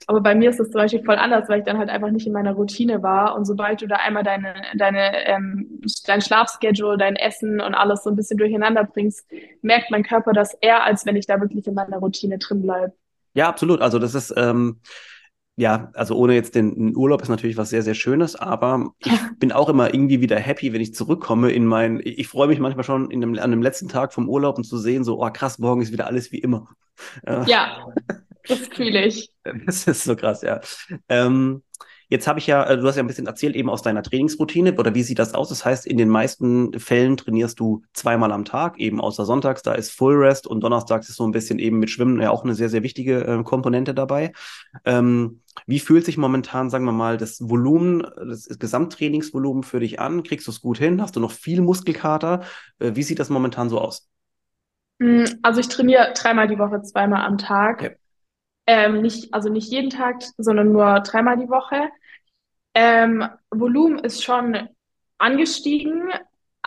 Aber 0.08 0.22
bei 0.22 0.36
mir 0.36 0.50
ist 0.50 0.60
das 0.60 0.70
zum 0.70 0.82
Beispiel 0.82 1.04
voll 1.04 1.16
anders, 1.16 1.48
weil 1.50 1.60
ich 1.60 1.66
dann 1.66 1.78
halt 1.78 1.90
einfach 1.90 2.12
nicht 2.12 2.28
in 2.28 2.34
meiner 2.34 2.54
Routine 2.54 3.02
war. 3.04 3.36
Und 3.36 3.46
sobald 3.46 3.82
du 3.82 3.88
da 3.88 3.98
einmal 3.98 4.24
deine, 4.24 4.54
deine, 4.76 5.26
ähm, 5.28 5.82
dein 6.06 6.22
Schlafschedule, 6.22 6.98
dein 6.98 7.16
Essen 7.16 7.62
und 7.62 7.74
alles 7.74 8.04
so 8.04 8.10
ein 8.10 8.16
bisschen 8.16 8.38
durcheinander 8.38 8.84
bringst, 8.84 9.26
merkt 9.62 9.92
mein 9.92 10.04
Körper 10.04 10.34
das 10.34 10.54
eher, 10.56 10.84
als 10.84 11.06
wenn 11.06 11.16
ich 11.16 11.26
da 11.26 11.40
wirklich 11.40 11.66
in 11.68 11.74
meiner 11.74 11.98
Routine 11.98 12.38
drin 12.38 12.62
bleibe. 12.62 12.94
Ja, 13.34 13.48
absolut. 13.48 13.82
Also 13.82 14.00
das 14.00 14.14
ist, 14.14 14.34
ähm, 14.38 14.80
ja, 15.56 15.92
also 15.94 16.16
ohne 16.16 16.34
jetzt 16.34 16.56
den 16.56 16.96
Urlaub 16.96 17.22
ist 17.22 17.30
natürlich 17.30 17.58
was 17.58 17.70
sehr, 17.70 17.84
sehr 17.84 17.94
Schönes, 17.94 18.36
aber 18.36 18.94
ich 19.00 19.12
bin 19.40 19.52
auch 19.52 19.70
immer 19.70 19.94
irgendwie 19.94 20.22
wieder 20.22 20.38
happy, 20.38 20.74
wenn 20.74 20.82
ich 20.82 20.96
zurückkomme 20.96 21.52
in 21.52 21.66
mein, 21.66 22.02
ich 22.04 22.28
freue 22.28 22.48
mich 22.48 22.60
manchmal 22.60 22.84
schon 22.84 23.10
dem, 23.10 23.38
an 23.38 23.52
dem 23.52 23.62
letzten 23.62 23.88
Tag 23.88 24.14
vom 24.14 24.30
Urlaub 24.30 24.58
und 24.58 24.64
zu 24.64 24.78
sehen, 24.78 25.04
so, 25.04 25.24
oh 25.24 25.30
krass, 25.32 25.60
morgen 25.60 25.82
ist 25.82 25.92
wieder 25.92 26.08
alles 26.08 26.32
wie 26.32 26.40
immer. 26.40 26.70
Ja, 27.46 27.88
das 28.48 28.60
fühle 28.68 29.06
ich. 29.06 29.30
Das 29.66 29.88
ist 29.88 30.06
so 30.06 30.16
krass, 30.16 30.42
ja. 30.42 30.62
Ähm, 31.10 31.64
Jetzt 32.14 32.28
habe 32.28 32.38
ich 32.38 32.46
ja, 32.46 32.64
äh, 32.66 32.78
du 32.78 32.88
hast 32.88 32.96
ja 32.96 33.02
ein 33.02 33.08
bisschen 33.08 33.26
erzählt 33.26 33.56
eben 33.56 33.72
aus 33.72 33.82
deiner 33.82 34.04
Trainingsroutine 34.04 34.76
oder 34.76 34.94
wie 34.94 35.02
sieht 35.02 35.18
das 35.18 35.34
aus? 35.34 35.50
Das 35.50 35.66
heißt, 35.66 35.88
in 35.88 35.98
den 35.98 36.10
meisten 36.10 36.78
Fällen 36.80 37.18
trainierst 37.18 37.60
du 37.60 37.82
zweimal 37.94 38.32
am 38.32 38.46
Tag, 38.46 38.78
eben 38.78 39.02
außer 39.02 39.26
sonntags, 39.26 39.64
da 39.64 39.74
ist 39.74 39.92
Full 39.92 40.16
Rest 40.18 40.46
und 40.46 40.62
donnerstags 40.62 41.10
ist 41.10 41.16
so 41.16 41.26
ein 41.26 41.32
bisschen 41.32 41.58
eben 41.58 41.80
mit 41.80 41.90
Schwimmen 41.90 42.22
ja 42.22 42.30
auch 42.30 42.44
eine 42.44 42.54
sehr, 42.54 42.70
sehr 42.70 42.84
wichtige 42.84 43.26
äh, 43.26 43.44
Komponente 43.44 43.96
dabei. 43.96 44.32
Ähm, 44.86 45.42
wie 45.66 45.80
fühlt 45.80 46.06
sich 46.06 46.18
momentan, 46.18 46.70
sagen 46.70 46.86
wir 46.86 46.92
mal, 46.92 47.18
das 47.18 47.50
Volumen, 47.50 48.06
das 48.16 48.48
Gesamttrainingsvolumen 48.60 49.64
für 49.64 49.80
dich 49.80 50.00
an? 50.00 50.22
Kriegst 50.22 50.46
du 50.46 50.52
es 50.52 50.62
gut 50.62 50.78
hin? 50.78 51.02
Hast 51.02 51.16
du 51.16 51.20
noch 51.20 51.32
viel 51.32 51.62
Muskelkater? 51.62 52.42
Äh, 52.78 52.92
wie 52.94 53.02
sieht 53.02 53.18
das 53.18 53.32
momentan 53.32 53.70
so 53.70 53.82
aus? 53.82 54.08
Mm, 55.00 55.24
also 55.42 55.62
ich 55.62 55.68
trainiere 55.68 56.14
dreimal 56.16 56.48
die 56.48 56.60
Woche, 56.60 56.84
zweimal 56.84 57.26
am 57.26 57.40
Tag. 57.40 57.82
Okay. 57.82 57.96
Ähm, 58.66 59.02
nicht, 59.02 59.34
also 59.34 59.50
nicht 59.50 59.72
jeden 59.72 59.90
Tag, 59.90 60.22
sondern 60.38 60.72
nur 60.72 61.02
dreimal 61.02 61.38
die 61.38 61.50
Woche. 61.50 61.90
Ähm, 62.74 63.28
Volumen 63.52 64.00
ist 64.00 64.24
schon 64.24 64.70
angestiegen, 65.18 66.10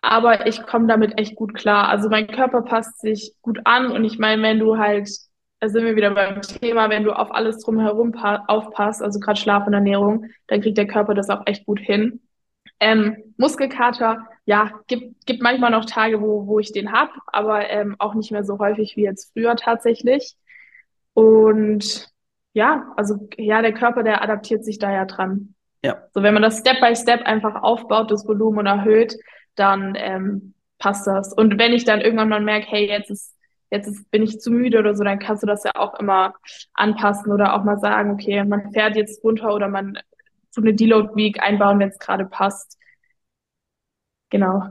aber 0.02 0.46
ich 0.46 0.62
komme 0.66 0.86
damit 0.86 1.18
echt 1.18 1.34
gut 1.36 1.54
klar. 1.54 1.88
Also 1.88 2.08
mein 2.08 2.26
Körper 2.28 2.62
passt 2.62 3.00
sich 3.00 3.34
gut 3.42 3.60
an 3.64 3.90
und 3.90 4.04
ich 4.04 4.18
meine, 4.18 4.42
wenn 4.42 4.58
du 4.58 4.78
halt, 4.78 5.08
da 5.60 5.68
sind 5.68 5.84
wir 5.84 5.96
wieder 5.96 6.10
beim 6.10 6.42
Thema, 6.42 6.90
wenn 6.90 7.04
du 7.04 7.12
auf 7.12 7.34
alles 7.34 7.58
drumherum 7.58 8.14
aufpasst, 8.14 9.02
also 9.02 9.18
gerade 9.18 9.40
Schlaf 9.40 9.66
und 9.66 9.72
Ernährung, 9.72 10.26
dann 10.48 10.60
kriegt 10.60 10.78
der 10.78 10.86
Körper 10.86 11.14
das 11.14 11.30
auch 11.30 11.46
echt 11.46 11.66
gut 11.66 11.80
hin. 11.80 12.20
Ähm, 12.78 13.16
Muskelkater, 13.38 14.26
ja, 14.44 14.72
gibt, 14.86 15.26
gibt 15.26 15.42
manchmal 15.42 15.70
noch 15.70 15.86
Tage, 15.86 16.20
wo, 16.20 16.46
wo 16.46 16.58
ich 16.60 16.72
den 16.72 16.92
hab, 16.92 17.10
aber 17.26 17.68
ähm, 17.70 17.96
auch 17.98 18.14
nicht 18.14 18.30
mehr 18.30 18.44
so 18.44 18.58
häufig 18.58 18.96
wie 18.96 19.02
jetzt 19.04 19.32
früher 19.32 19.56
tatsächlich. 19.56 20.36
Und 21.16 22.12
ja, 22.52 22.92
also 22.94 23.26
ja, 23.38 23.62
der 23.62 23.72
Körper, 23.72 24.02
der 24.02 24.20
adaptiert 24.22 24.66
sich 24.66 24.78
da 24.78 24.92
ja 24.92 25.06
dran. 25.06 25.54
Ja. 25.82 26.02
So, 26.12 26.22
wenn 26.22 26.34
man 26.34 26.42
das 26.42 26.58
Step 26.58 26.78
by 26.78 26.94
Step 26.94 27.22
einfach 27.22 27.62
aufbaut, 27.62 28.10
das 28.10 28.28
Volumen 28.28 28.66
erhöht, 28.66 29.16
dann 29.54 29.94
ähm, 29.96 30.52
passt 30.78 31.06
das. 31.06 31.32
Und 31.32 31.58
wenn 31.58 31.72
ich 31.72 31.86
dann 31.86 32.02
irgendwann 32.02 32.28
mal 32.28 32.42
merke, 32.42 32.66
hey, 32.68 32.86
jetzt 32.86 33.10
ist, 33.10 33.34
jetzt 33.70 33.88
ist, 33.88 34.10
bin 34.10 34.24
ich 34.24 34.40
zu 34.40 34.50
müde 34.50 34.78
oder 34.78 34.94
so, 34.94 35.04
dann 35.04 35.18
kannst 35.18 35.42
du 35.42 35.46
das 35.46 35.64
ja 35.64 35.70
auch 35.76 35.98
immer 35.98 36.34
anpassen 36.74 37.32
oder 37.32 37.54
auch 37.54 37.64
mal 37.64 37.78
sagen, 37.78 38.10
okay, 38.10 38.44
man 38.44 38.70
fährt 38.72 38.94
jetzt 38.94 39.24
runter 39.24 39.54
oder 39.54 39.68
man 39.68 39.98
tut 40.54 40.64
eine 40.64 40.74
Deload 40.74 41.14
Week 41.14 41.42
einbauen, 41.42 41.78
wenn 41.78 41.88
es 41.88 41.98
gerade 41.98 42.26
passt. 42.26 42.78
Genau. 44.28 44.64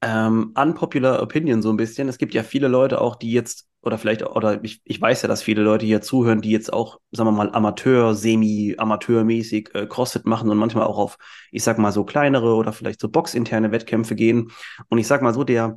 Ähm, 0.00 0.54
unpopular 0.56 1.20
Opinion 1.20 1.60
so 1.60 1.70
ein 1.70 1.76
bisschen. 1.76 2.08
Es 2.08 2.18
gibt 2.18 2.34
ja 2.34 2.44
viele 2.44 2.68
Leute 2.68 3.00
auch, 3.00 3.16
die 3.16 3.32
jetzt 3.32 3.71
oder 3.82 3.98
vielleicht, 3.98 4.22
oder 4.24 4.62
ich, 4.62 4.80
ich 4.84 5.00
weiß 5.00 5.22
ja, 5.22 5.28
dass 5.28 5.42
viele 5.42 5.62
Leute 5.62 5.84
hier 5.84 6.00
zuhören, 6.00 6.40
die 6.40 6.50
jetzt 6.50 6.72
auch, 6.72 7.00
sagen 7.10 7.28
wir 7.28 7.32
mal, 7.32 7.52
Amateur, 7.52 8.14
semi-amateurmäßig 8.14 9.74
äh, 9.74 9.86
CrossFit 9.86 10.24
machen 10.24 10.48
und 10.50 10.56
manchmal 10.58 10.84
auch 10.84 10.98
auf, 10.98 11.18
ich 11.50 11.64
sag 11.64 11.78
mal, 11.78 11.90
so 11.92 12.04
kleinere 12.04 12.54
oder 12.54 12.72
vielleicht 12.72 13.00
so 13.00 13.08
boxinterne 13.08 13.72
Wettkämpfe 13.72 14.14
gehen. 14.14 14.52
Und 14.88 14.98
ich 14.98 15.08
sag 15.08 15.20
mal 15.20 15.34
so, 15.34 15.42
der, 15.42 15.76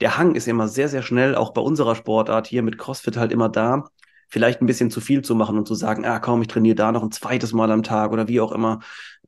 der 0.00 0.18
Hang 0.18 0.34
ist 0.34 0.48
immer 0.48 0.66
sehr, 0.66 0.88
sehr 0.88 1.02
schnell, 1.02 1.36
auch 1.36 1.52
bei 1.52 1.60
unserer 1.60 1.94
Sportart 1.94 2.48
hier 2.48 2.62
mit 2.62 2.76
CrossFit 2.76 3.16
halt 3.16 3.30
immer 3.30 3.48
da, 3.48 3.84
vielleicht 4.28 4.60
ein 4.60 4.66
bisschen 4.66 4.90
zu 4.90 5.00
viel 5.00 5.22
zu 5.22 5.36
machen 5.36 5.56
und 5.56 5.68
zu 5.68 5.76
sagen, 5.76 6.04
ah 6.04 6.18
komm, 6.18 6.42
ich 6.42 6.48
trainiere 6.48 6.74
da 6.74 6.90
noch 6.90 7.04
ein 7.04 7.12
zweites 7.12 7.52
Mal 7.52 7.70
am 7.70 7.84
Tag 7.84 8.10
oder 8.10 8.26
wie 8.26 8.40
auch 8.40 8.50
immer. 8.50 8.80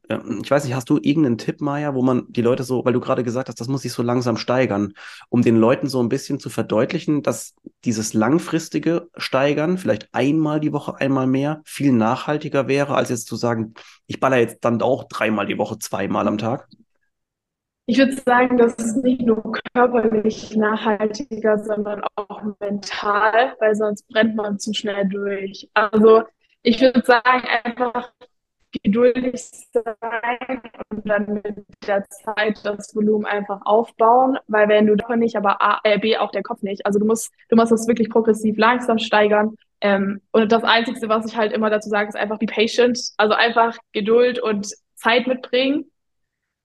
Ähm, 0.08 0.40
ich 0.42 0.50
weiß 0.50 0.64
nicht, 0.64 0.74
hast 0.74 0.88
du 0.90 0.98
irgendeinen 1.00 1.38
Tipp, 1.38 1.60
Maya, 1.60 1.94
wo 1.94 2.02
man 2.02 2.26
die 2.28 2.42
Leute 2.42 2.62
so, 2.62 2.84
weil 2.84 2.92
du 2.92 3.00
gerade 3.00 3.24
gesagt 3.24 3.48
hast, 3.48 3.60
das 3.60 3.68
muss 3.68 3.82
sich 3.82 3.92
so 3.92 4.02
langsam 4.02 4.36
steigern, 4.36 4.94
um 5.28 5.42
den 5.42 5.56
Leuten 5.56 5.88
so 5.88 6.02
ein 6.02 6.08
bisschen 6.08 6.38
zu 6.38 6.50
verdeutlichen, 6.50 7.22
dass 7.22 7.54
dieses 7.84 8.14
langfristige 8.14 9.08
Steigern, 9.16 9.78
vielleicht 9.78 10.08
einmal 10.12 10.60
die 10.60 10.72
Woche, 10.72 10.96
einmal 10.96 11.26
mehr, 11.26 11.60
viel 11.64 11.92
nachhaltiger 11.92 12.68
wäre, 12.68 12.94
als 12.94 13.08
jetzt 13.08 13.26
zu 13.26 13.36
sagen, 13.36 13.74
ich 14.06 14.20
baller 14.20 14.38
jetzt 14.38 14.64
dann 14.64 14.80
auch 14.82 15.04
dreimal 15.04 15.46
die 15.46 15.58
Woche, 15.58 15.78
zweimal 15.78 16.28
am 16.28 16.38
Tag? 16.38 16.68
Ich 17.88 17.98
würde 17.98 18.20
sagen, 18.26 18.58
das 18.58 18.74
ist 18.74 18.96
nicht 19.04 19.22
nur 19.22 19.52
körperlich 19.72 20.56
nachhaltiger, 20.56 21.62
sondern 21.62 22.02
auch 22.16 22.42
mental, 22.58 23.54
weil 23.60 23.76
sonst 23.76 24.08
brennt 24.08 24.34
man 24.34 24.58
zu 24.58 24.74
schnell 24.74 25.08
durch. 25.08 25.70
Also 25.72 26.24
ich 26.62 26.80
würde 26.80 27.00
sagen, 27.06 27.46
einfach 27.62 28.10
geduldig 28.82 29.40
sein 29.72 30.60
und 30.90 31.08
dann 31.08 31.34
mit 31.34 31.64
der 31.86 32.04
Zeit 32.08 32.64
das 32.64 32.94
Volumen 32.94 33.26
einfach 33.26 33.60
aufbauen, 33.64 34.38
weil 34.46 34.68
wenn 34.68 34.86
du 34.86 34.96
davon 34.96 35.18
nicht, 35.18 35.36
aber 35.36 35.60
A, 35.62 35.80
äh, 35.84 35.98
B 35.98 36.16
auch 36.16 36.30
der 36.30 36.42
Kopf 36.42 36.62
nicht. 36.62 36.86
Also 36.86 36.98
du 36.98 37.06
musst, 37.06 37.32
du 37.48 37.56
musst 37.56 37.72
das 37.72 37.88
wirklich 37.88 38.10
progressiv 38.10 38.56
langsam 38.56 38.98
steigern. 38.98 39.56
Ähm, 39.80 40.20
und 40.32 40.52
das 40.52 40.64
Einzige, 40.64 41.08
was 41.08 41.26
ich 41.26 41.36
halt 41.36 41.52
immer 41.52 41.70
dazu 41.70 41.88
sage, 41.88 42.08
ist 42.08 42.16
einfach 42.16 42.38
be 42.38 42.46
patient. 42.46 42.98
Also 43.16 43.34
einfach 43.34 43.76
Geduld 43.92 44.38
und 44.38 44.68
Zeit 44.94 45.26
mitbringen. 45.26 45.90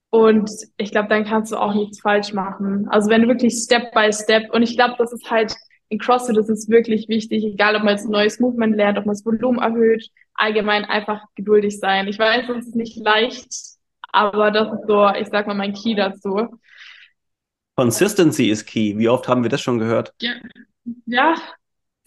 Und 0.10 0.52
ich 0.78 0.92
glaube, 0.92 1.10
dann 1.10 1.24
kannst 1.24 1.52
du 1.52 1.58
auch 1.58 1.74
nichts 1.74 2.02
falsch 2.02 2.34
machen. 2.34 2.88
Also 2.90 3.10
wenn 3.10 3.22
du 3.22 3.28
wirklich 3.28 3.56
Step 3.56 3.94
by 3.94 4.12
Step, 4.12 4.54
und 4.54 4.62
ich 4.62 4.76
glaube, 4.76 4.96
das 4.98 5.14
ist 5.14 5.30
halt 5.32 5.56
in 5.92 6.00
CrossFit 6.00 6.38
ist 6.38 6.50
es 6.50 6.70
wirklich 6.70 7.10
wichtig, 7.10 7.44
egal 7.44 7.76
ob 7.76 7.84
man 7.84 7.96
jetzt 7.96 8.06
ein 8.06 8.12
neues 8.12 8.40
Movement 8.40 8.78
lernt, 8.78 8.98
ob 8.98 9.06
man 9.06 9.14
das 9.14 9.26
Volumen 9.26 9.60
erhöht, 9.60 10.10
allgemein 10.34 10.86
einfach 10.86 11.22
geduldig 11.36 11.80
sein. 11.80 12.08
Ich 12.08 12.20
weiß, 12.20 12.50
es 12.50 12.68
ist 12.68 12.76
nicht 12.76 12.98
leicht, 12.98 13.48
aber 14.12 14.52
das 14.52 14.74
ist 14.74 14.88
so, 14.88 15.10
ich 15.10 15.28
sag 15.30 15.48
mal, 15.48 15.54
mein 15.54 15.74
Key 15.74 15.96
dazu. 15.96 16.60
Consistency 17.76 18.50
ist 18.50 18.66
key. 18.66 18.98
Wie 18.98 19.10
oft 19.10 19.28
haben 19.28 19.44
wir 19.44 19.50
das 19.50 19.62
schon 19.62 19.80
gehört? 19.80 20.14
Ja. 20.22 20.34
Ja. 21.06 21.36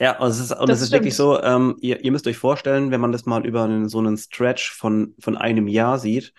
Ja, 0.00 0.18
und 0.18 0.28
es 0.28 0.40
ist, 0.40 0.52
und 0.52 0.68
es 0.68 0.80
ist 0.80 0.92
wirklich 0.92 1.14
so, 1.14 1.40
ähm, 1.40 1.76
ihr, 1.80 2.04
ihr 2.04 2.10
müsst 2.10 2.26
euch 2.26 2.36
vorstellen, 2.36 2.90
wenn 2.90 3.00
man 3.00 3.12
das 3.12 3.26
mal 3.26 3.46
über 3.46 3.64
einen, 3.64 3.88
so 3.88 3.98
einen 3.98 4.16
Stretch 4.16 4.72
von, 4.72 5.14
von 5.20 5.36
einem 5.36 5.68
Jahr 5.68 5.98
sieht, 5.98 6.32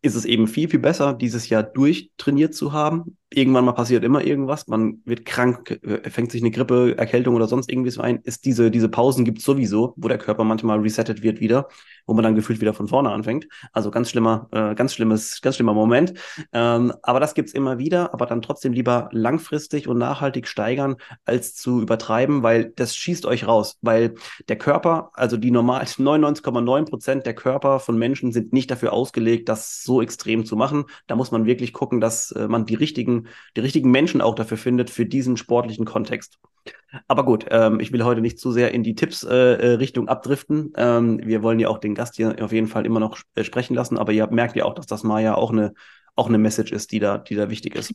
ist 0.00 0.14
es 0.14 0.24
eben 0.24 0.46
viel, 0.46 0.68
viel 0.68 0.78
besser, 0.78 1.12
dieses 1.12 1.48
Jahr 1.48 1.64
durchtrainiert 1.64 2.54
zu 2.54 2.72
haben. 2.72 3.16
Irgendwann 3.36 3.64
mal 3.64 3.72
passiert 3.72 4.04
immer 4.04 4.24
irgendwas, 4.24 4.68
man 4.68 5.00
wird 5.04 5.24
krank, 5.24 5.80
äh, 5.82 6.08
fängt 6.08 6.30
sich 6.30 6.42
eine 6.42 6.50
Grippe, 6.50 6.96
Erkältung 6.96 7.34
oder 7.34 7.48
sonst 7.48 7.70
irgendwie 7.70 7.90
so 7.90 8.00
ein. 8.00 8.20
Ist 8.22 8.44
diese, 8.44 8.70
diese 8.70 8.88
Pausen 8.88 9.24
gibt 9.24 9.38
es 9.38 9.44
sowieso, 9.44 9.94
wo 9.96 10.08
der 10.08 10.18
Körper 10.18 10.44
manchmal 10.44 10.78
resettet 10.80 11.22
wird 11.22 11.40
wieder, 11.40 11.68
wo 12.06 12.14
man 12.14 12.22
dann 12.22 12.34
gefühlt 12.34 12.60
wieder 12.60 12.74
von 12.74 12.88
vorne 12.88 13.10
anfängt. 13.10 13.48
Also 13.72 13.90
ganz 13.90 14.10
schlimmer, 14.10 14.48
äh, 14.52 14.74
ganz 14.74 14.94
schlimmes, 14.94 15.40
ganz 15.40 15.56
schlimmer 15.56 15.74
Moment. 15.74 16.14
Ähm, 16.52 16.92
aber 17.02 17.20
das 17.20 17.34
gibt's 17.34 17.52
immer 17.52 17.78
wieder, 17.78 18.14
aber 18.14 18.26
dann 18.26 18.42
trotzdem 18.42 18.72
lieber 18.72 19.08
langfristig 19.12 19.88
und 19.88 19.98
nachhaltig 19.98 20.46
steigern, 20.46 20.96
als 21.24 21.54
zu 21.54 21.80
übertreiben, 21.80 22.42
weil 22.42 22.72
das 22.76 22.94
schießt 22.96 23.26
euch 23.26 23.46
raus. 23.46 23.78
Weil 23.82 24.14
der 24.48 24.56
Körper, 24.56 25.10
also 25.14 25.36
die 25.36 25.50
normal 25.50 25.82
99,9 25.84 26.88
Prozent 26.88 27.26
der 27.26 27.34
Körper 27.34 27.80
von 27.80 27.98
Menschen 27.98 28.32
sind 28.32 28.52
nicht 28.52 28.70
dafür 28.70 28.92
ausgelegt, 28.92 29.48
das 29.48 29.82
so 29.82 30.02
extrem 30.02 30.44
zu 30.44 30.56
machen. 30.56 30.84
Da 31.06 31.16
muss 31.16 31.30
man 31.30 31.46
wirklich 31.46 31.72
gucken, 31.72 32.00
dass 32.00 32.30
äh, 32.32 32.48
man 32.48 32.66
die 32.66 32.74
richtigen, 32.74 33.23
die 33.56 33.60
richtigen 33.60 33.90
Menschen 33.90 34.20
auch 34.20 34.34
dafür 34.34 34.56
findet, 34.56 34.90
für 34.90 35.06
diesen 35.06 35.36
sportlichen 35.36 35.84
Kontext. 35.84 36.38
Aber 37.08 37.24
gut, 37.24 37.46
ähm, 37.50 37.80
ich 37.80 37.92
will 37.92 38.04
heute 38.04 38.20
nicht 38.20 38.38
zu 38.38 38.52
sehr 38.52 38.72
in 38.72 38.82
die 38.82 38.94
Tipps-Richtung 38.94 40.04
äh, 40.04 40.08
äh 40.08 40.10
abdriften. 40.10 40.72
Ähm, 40.76 41.20
wir 41.22 41.42
wollen 41.42 41.60
ja 41.60 41.68
auch 41.68 41.78
den 41.78 41.94
Gast 41.94 42.16
hier 42.16 42.36
auf 42.42 42.52
jeden 42.52 42.68
Fall 42.68 42.86
immer 42.86 43.00
noch 43.00 43.18
äh, 43.34 43.44
sprechen 43.44 43.74
lassen, 43.74 43.98
aber 43.98 44.12
ihr 44.12 44.26
merkt 44.28 44.56
ja 44.56 44.64
auch, 44.64 44.74
dass 44.74 44.86
das 44.86 45.02
Maya 45.02 45.34
auch 45.34 45.50
eine 45.50 45.74
auch 46.16 46.28
eine 46.28 46.38
Message 46.38 46.72
ist, 46.72 46.92
die 46.92 47.00
da, 47.00 47.18
die 47.18 47.34
da 47.34 47.50
wichtig 47.50 47.74
ist. 47.74 47.94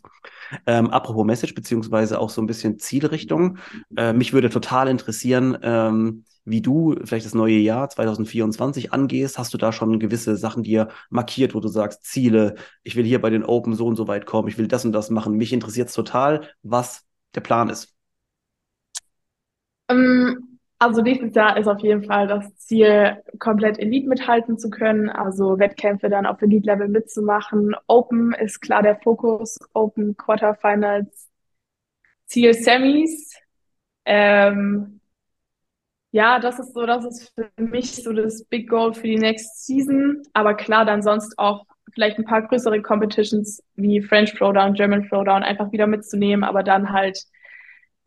Ähm, 0.66 0.90
apropos 0.90 1.26
Message, 1.26 1.54
beziehungsweise 1.56 2.20
auch 2.20 2.30
so 2.30 2.42
ein 2.42 2.48
bisschen 2.48 2.80
Zielrichtung. 2.80 3.58
Äh, 3.96 4.14
mich 4.14 4.34
würde 4.34 4.50
total 4.50 4.88
interessieren, 4.88 5.58
ähm, 5.62 6.26
wie 6.44 6.62
du 6.62 6.96
vielleicht 7.04 7.26
das 7.26 7.34
neue 7.34 7.58
Jahr 7.58 7.90
2024 7.90 8.92
angehst. 8.92 9.38
Hast 9.38 9.54
du 9.54 9.58
da 9.58 9.72
schon 9.72 10.00
gewisse 10.00 10.36
Sachen 10.36 10.64
dir 10.64 10.90
markiert, 11.10 11.54
wo 11.54 11.60
du 11.60 11.68
sagst, 11.68 12.04
Ziele, 12.04 12.56
ich 12.84 12.96
will 12.96 13.06
hier 13.06 13.22
bei 13.22 13.30
den 13.30 13.46
Open 13.46 13.74
so 13.74 13.86
und 13.86 13.96
so 13.96 14.08
weit 14.08 14.26
kommen, 14.26 14.48
ich 14.48 14.58
will 14.58 14.68
das 14.68 14.86
und 14.86 14.92
das 14.92 15.10
machen. 15.10 15.36
Mich 15.36 15.54
interessiert 15.54 15.90
es 15.90 15.94
total, 15.94 16.50
was 16.64 17.06
der 17.36 17.42
Plan 17.42 17.70
ist. 17.70 17.96
Um, 19.90 19.98
ähm, 19.98 20.49
also 20.80 21.02
nächstes 21.02 21.36
Jahr 21.36 21.58
ist 21.58 21.68
auf 21.68 21.80
jeden 21.80 22.04
Fall 22.04 22.28
das 22.28 22.56
Ziel, 22.56 23.22
komplett 23.38 23.80
Elite 23.80 24.08
mithalten 24.08 24.58
zu 24.58 24.70
können, 24.70 25.10
also 25.10 25.60
Wettkämpfe 25.60 26.10
dann 26.10 26.26
auf 26.26 26.42
Elite-Level 26.42 26.88
mitzumachen. 26.88 27.76
Open 27.88 28.34
ist 28.34 28.62
klar 28.62 28.82
der 28.82 28.96
Fokus, 28.96 29.58
Open 29.74 30.16
Quarterfinals, 30.16 31.30
Ziel 32.26 32.54
Semis. 32.54 33.36
Ähm, 34.06 35.02
ja, 36.12 36.40
das 36.40 36.60
ist 36.60 36.74
so, 36.74 36.86
das 36.86 37.06
ist 37.06 37.34
für 37.36 37.50
mich 37.58 37.96
so 37.96 38.14
das 38.14 38.46
Big 38.46 38.70
Goal 38.70 38.94
für 38.94 39.08
die 39.08 39.18
next 39.18 39.66
Season. 39.66 40.24
Aber 40.34 40.56
klar, 40.56 40.86
dann 40.86 41.04
sonst 41.04 41.38
auch 41.38 41.66
vielleicht 41.94 42.18
ein 42.18 42.26
paar 42.26 42.42
größere 42.44 42.82
Competitions 42.82 43.62
wie 43.76 44.02
French 44.02 44.34
Throwdown, 44.34 44.74
German 44.74 45.08
Throwdown 45.08 45.44
einfach 45.44 45.72
wieder 45.72 45.88
mitzunehmen, 45.88 46.44
aber 46.44 46.64
dann 46.64 46.92
halt 46.92 47.20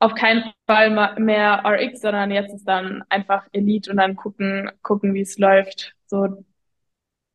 auf 0.02 0.14
keinen 0.16 0.42
Fall 0.66 1.14
mehr 1.18 1.62
RX, 1.64 2.00
sondern 2.00 2.32
jetzt 2.32 2.52
ist 2.52 2.64
dann 2.64 3.04
einfach 3.08 3.44
Elite 3.52 3.88
und 3.88 3.98
dann 3.98 4.16
gucken, 4.16 4.68
gucken, 4.82 5.14
wie 5.14 5.20
es 5.20 5.38
läuft. 5.38 5.94
So, 6.06 6.44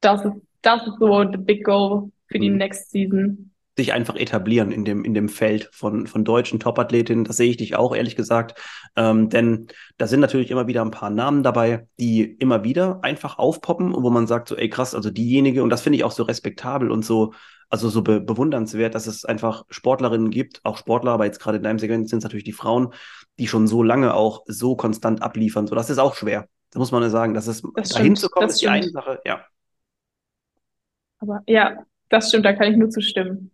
das 0.02 0.26
ist, 0.26 0.34
das 0.62 0.86
ist 0.86 1.00
so 1.00 1.24
the 1.32 1.38
big 1.38 1.64
goal 1.64 2.12
für 2.28 2.40
die 2.40 2.50
mhm. 2.50 2.58
next 2.58 2.92
season. 2.92 3.54
Sich 3.78 3.94
einfach 3.94 4.18
etablieren 4.18 4.72
in 4.72 4.84
dem, 4.84 5.06
in 5.06 5.14
dem 5.14 5.30
Feld 5.30 5.70
von, 5.72 6.08
von 6.08 6.26
deutschen 6.26 6.60
Topathletinnen. 6.60 7.24
Das 7.24 7.38
sehe 7.38 7.52
ich 7.52 7.58
dich 7.58 7.78
auch, 7.78 7.96
ehrlich 7.96 8.18
gesagt. 8.18 8.60
Ähm, 8.98 9.30
denn 9.30 9.68
da 9.98 10.08
sind 10.08 10.20
natürlich 10.20 10.52
immer 10.52 10.68
wieder 10.68 10.82
ein 10.82 10.92
paar 10.92 11.12
Namen 11.12 11.44
dabei, 11.44 11.88
die 12.00 12.24
immer 12.24 12.66
wieder 12.66 13.00
einfach 13.02 13.38
aufpoppen 13.38 13.94
und 13.94 14.04
wo 14.04 14.10
man 14.10 14.28
sagt, 14.28 14.50
so, 14.50 14.58
ey 14.58 14.68
krass, 14.68 14.94
also 14.94 15.10
diejenige, 15.10 15.64
und 15.64 15.70
das 15.70 15.84
finde 15.84 15.98
ich 15.98 16.04
auch 16.04 16.12
so 16.12 16.24
respektabel 16.24 16.92
und 16.92 17.06
so, 17.06 17.34
also 17.70 17.90
so 17.90 18.02
be 18.02 18.22
bewundernswert, 18.22 18.96
dass 18.96 19.08
es 19.08 19.26
einfach 19.26 19.66
Sportlerinnen 19.70 20.30
gibt, 20.30 20.62
auch 20.64 20.78
Sportler, 20.78 21.12
aber 21.12 21.26
jetzt 21.26 21.40
gerade 21.40 21.58
in 21.58 21.64
deinem 21.64 21.80
Segment 21.80 22.10
sind 22.10 22.20
es 22.20 22.24
natürlich 22.24 22.46
die 22.46 22.54
Frauen, 22.54 22.94
die 23.40 23.48
schon 23.48 23.68
so 23.68 23.84
lange 23.84 24.14
auch 24.14 24.44
so 24.48 24.76
konstant 24.76 25.22
abliefern. 25.22 25.68
So, 25.68 25.76
das 25.76 25.90
ist 25.90 25.98
auch 25.98 26.16
schwer. 26.16 26.48
Da 26.72 26.80
muss 26.80 26.92
man 26.92 27.04
ja 27.04 27.10
sagen, 27.10 27.34
dass 27.34 27.48
es 27.48 27.62
das 27.76 27.90
dahin 27.90 28.16
stimmt, 28.16 28.20
zu 28.20 28.30
kommen, 28.30 28.50
ist 28.50 28.62
die 28.62 28.68
eine 28.68 28.90
Sache, 28.90 29.22
ja. 29.26 29.42
Aber 31.20 31.42
ja, 31.48 31.86
das 32.10 32.30
stimmt, 32.30 32.46
da 32.46 32.54
kann 32.54 32.72
ich 32.72 32.78
nur 32.78 32.90
zustimmen. 32.90 33.52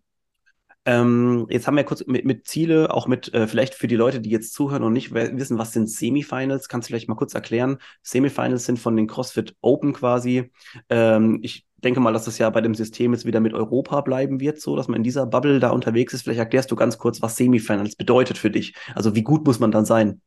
Ähm, 0.85 1.47
jetzt 1.49 1.65
haben 1.65 1.77
wir 1.77 1.85
kurz 1.85 2.05
mit, 2.07 2.25
mit 2.25 2.45
Ziele, 2.45 2.93
auch 2.93 3.07
mit 3.07 3.33
äh, 3.33 3.47
vielleicht 3.47 3.73
für 3.73 3.87
die 3.87 3.95
Leute, 3.95 4.19
die 4.19 4.29
jetzt 4.29 4.53
zuhören 4.53 4.83
und 4.83 4.91
nicht 4.91 5.13
wissen, 5.13 5.57
was 5.57 5.71
sind 5.71 5.89
Semifinals, 5.89 6.67
kannst 6.67 6.87
du 6.87 6.91
vielleicht 6.91 7.07
mal 7.07 7.15
kurz 7.15 7.33
erklären? 7.33 7.77
Semifinals 8.01 8.65
sind 8.65 8.79
von 8.79 8.97
den 8.97 9.07
CrossFit 9.07 9.55
Open 9.61 9.93
quasi. 9.93 10.51
Ähm, 10.89 11.39
ich 11.41 11.65
denke 11.83 11.99
mal, 11.99 12.13
dass 12.13 12.25
das 12.25 12.37
ja 12.39 12.49
bei 12.49 12.61
dem 12.61 12.75
System 12.75 13.13
jetzt 13.13 13.25
wieder 13.25 13.39
mit 13.39 13.53
Europa 13.53 14.01
bleiben 14.01 14.39
wird, 14.39 14.59
so 14.59 14.75
dass 14.75 14.87
man 14.87 14.97
in 14.97 15.03
dieser 15.03 15.25
Bubble 15.25 15.59
da 15.59 15.69
unterwegs 15.69 16.13
ist. 16.13 16.23
Vielleicht 16.23 16.39
erklärst 16.39 16.71
du 16.71 16.75
ganz 16.75 16.97
kurz, 16.97 17.21
was 17.21 17.35
Semifinals 17.35 17.95
bedeutet 17.95 18.37
für 18.37 18.49
dich. 18.49 18.75
Also 18.95 19.15
wie 19.15 19.23
gut 19.23 19.45
muss 19.45 19.59
man 19.59 19.71
dann 19.71 19.85
sein? 19.85 20.21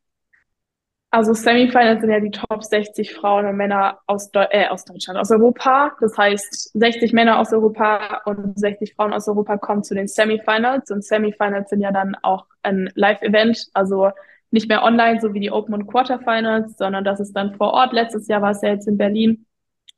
Also 1.11 1.33
Semifinals 1.33 2.01
sind 2.01 2.11
ja 2.11 2.21
die 2.21 2.31
Top 2.31 2.63
60 2.63 3.15
Frauen 3.15 3.47
und 3.47 3.57
Männer 3.57 4.01
aus, 4.07 4.31
Deu 4.33 4.45
äh, 4.51 4.69
aus 4.69 4.85
Deutschland, 4.85 5.19
aus 5.19 5.31
Europa. 5.31 5.93
Das 6.01 6.19
heißt, 6.19 6.73
60 6.79 7.13
Männer 7.13 7.39
aus 7.39 7.53
Europa 7.53 8.23
und 8.27 8.59
60 8.59 8.95
Frauen 8.95 9.13
aus 9.13 9.27
Europa 9.27 9.57
kommen 9.57 9.83
zu 9.83 9.95
den 9.95 10.09
Semifinals. 10.09 10.91
Und 10.91 11.05
Semifinals 11.05 11.71
sind 11.71 11.81
ja 11.81 11.93
dann 11.93 12.17
auch 12.23 12.47
ein 12.63 12.91
Live-Event, 12.95 13.69
also 13.73 14.11
nicht 14.51 14.69
mehr 14.69 14.83
online, 14.83 15.21
so 15.21 15.33
wie 15.33 15.41
die 15.41 15.51
Open 15.51 15.75
und 15.75 15.87
Quarterfinals, 15.87 16.77
sondern 16.77 17.05
das 17.05 17.21
ist 17.21 17.33
dann 17.33 17.55
vor 17.55 17.73
Ort. 17.73 17.93
Letztes 17.93 18.29
Jahr 18.29 18.43
war 18.43 18.51
es 18.51 18.63
ja 18.63 18.71
jetzt 18.71 18.89
in 18.89 18.99
Berlin. 18.99 19.47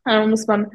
Da 0.05 0.27
muss 0.27 0.47
man 0.47 0.71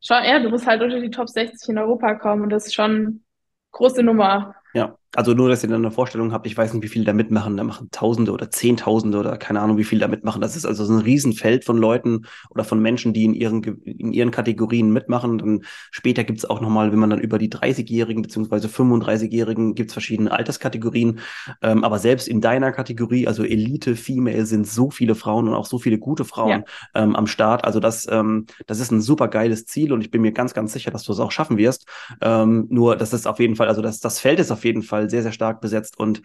schon, 0.00 0.24
ja, 0.24 0.38
du 0.38 0.48
musst 0.48 0.66
halt 0.66 0.82
unter 0.82 1.00
die 1.00 1.10
Top 1.10 1.28
60 1.28 1.68
in 1.70 1.78
Europa 1.78 2.14
kommen 2.14 2.42
und 2.42 2.50
das 2.50 2.66
ist 2.66 2.74
schon 2.74 3.24
große 3.72 4.02
Nummer. 4.02 4.54
Ja, 4.74 4.96
also 5.14 5.32
nur, 5.32 5.48
dass 5.48 5.62
ihr 5.62 5.70
dann 5.70 5.84
eine 5.84 5.90
Vorstellung 5.90 6.32
habt, 6.32 6.46
ich 6.46 6.56
weiß 6.56 6.74
nicht, 6.74 6.82
wie 6.82 6.88
viele 6.88 7.06
da 7.06 7.14
mitmachen, 7.14 7.56
da 7.56 7.64
machen 7.64 7.88
Tausende 7.90 8.30
oder 8.30 8.50
Zehntausende 8.50 9.18
oder 9.18 9.38
keine 9.38 9.60
Ahnung, 9.60 9.78
wie 9.78 9.84
viele 9.84 10.02
da 10.02 10.08
mitmachen. 10.08 10.42
Das 10.42 10.54
ist 10.54 10.66
also 10.66 10.84
so 10.84 10.92
ein 10.92 11.00
Riesenfeld 11.00 11.64
von 11.64 11.78
Leuten 11.78 12.26
oder 12.50 12.62
von 12.62 12.80
Menschen, 12.80 13.14
die 13.14 13.24
in 13.24 13.32
ihren, 13.32 13.62
in 13.62 14.12
ihren 14.12 14.30
Kategorien 14.30 14.92
mitmachen. 14.92 15.38
Dann 15.38 15.64
später 15.90 16.24
gibt's 16.24 16.44
auch 16.44 16.60
nochmal, 16.60 16.92
wenn 16.92 16.98
man 16.98 17.08
dann 17.08 17.20
über 17.20 17.38
die 17.38 17.50
30-Jährigen 17.50 18.20
beziehungsweise 18.20 18.68
35-Jährigen 18.68 19.74
gibt's 19.74 19.94
verschiedene 19.94 20.30
Alterskategorien. 20.30 21.20
Ähm, 21.62 21.84
aber 21.84 21.98
selbst 21.98 22.28
in 22.28 22.42
deiner 22.42 22.70
Kategorie, 22.70 23.26
also 23.26 23.44
Elite, 23.44 23.96
Female, 23.96 24.44
sind 24.44 24.66
so 24.66 24.90
viele 24.90 25.14
Frauen 25.14 25.48
und 25.48 25.54
auch 25.54 25.66
so 25.66 25.78
viele 25.78 25.98
gute 25.98 26.26
Frauen 26.26 26.64
ja. 26.94 27.02
ähm, 27.02 27.16
am 27.16 27.26
Start. 27.26 27.64
Also 27.64 27.80
das, 27.80 28.06
ähm, 28.10 28.44
das 28.66 28.78
ist 28.78 28.92
ein 28.92 29.00
super 29.00 29.28
geiles 29.28 29.64
Ziel 29.64 29.92
und 29.94 30.02
ich 30.02 30.10
bin 30.10 30.20
mir 30.20 30.32
ganz, 30.32 30.52
ganz 30.52 30.74
sicher, 30.74 30.90
dass 30.90 31.04
du 31.04 31.12
es 31.12 31.18
auch 31.18 31.32
schaffen 31.32 31.56
wirst. 31.56 31.86
Ähm, 32.20 32.66
nur, 32.68 32.94
das 32.96 33.14
ist 33.14 33.26
auf 33.26 33.40
jeden 33.40 33.56
Fall, 33.56 33.68
also 33.68 33.80
das, 33.80 34.00
das 34.00 34.20
Feld 34.20 34.38
ist 34.38 34.50
auf 34.50 34.66
jeden 34.66 34.82
Fall 34.82 34.97
Fall 34.98 35.10
sehr, 35.10 35.22
sehr 35.22 35.32
stark 35.32 35.60
besetzt. 35.60 35.98
Und 35.98 36.22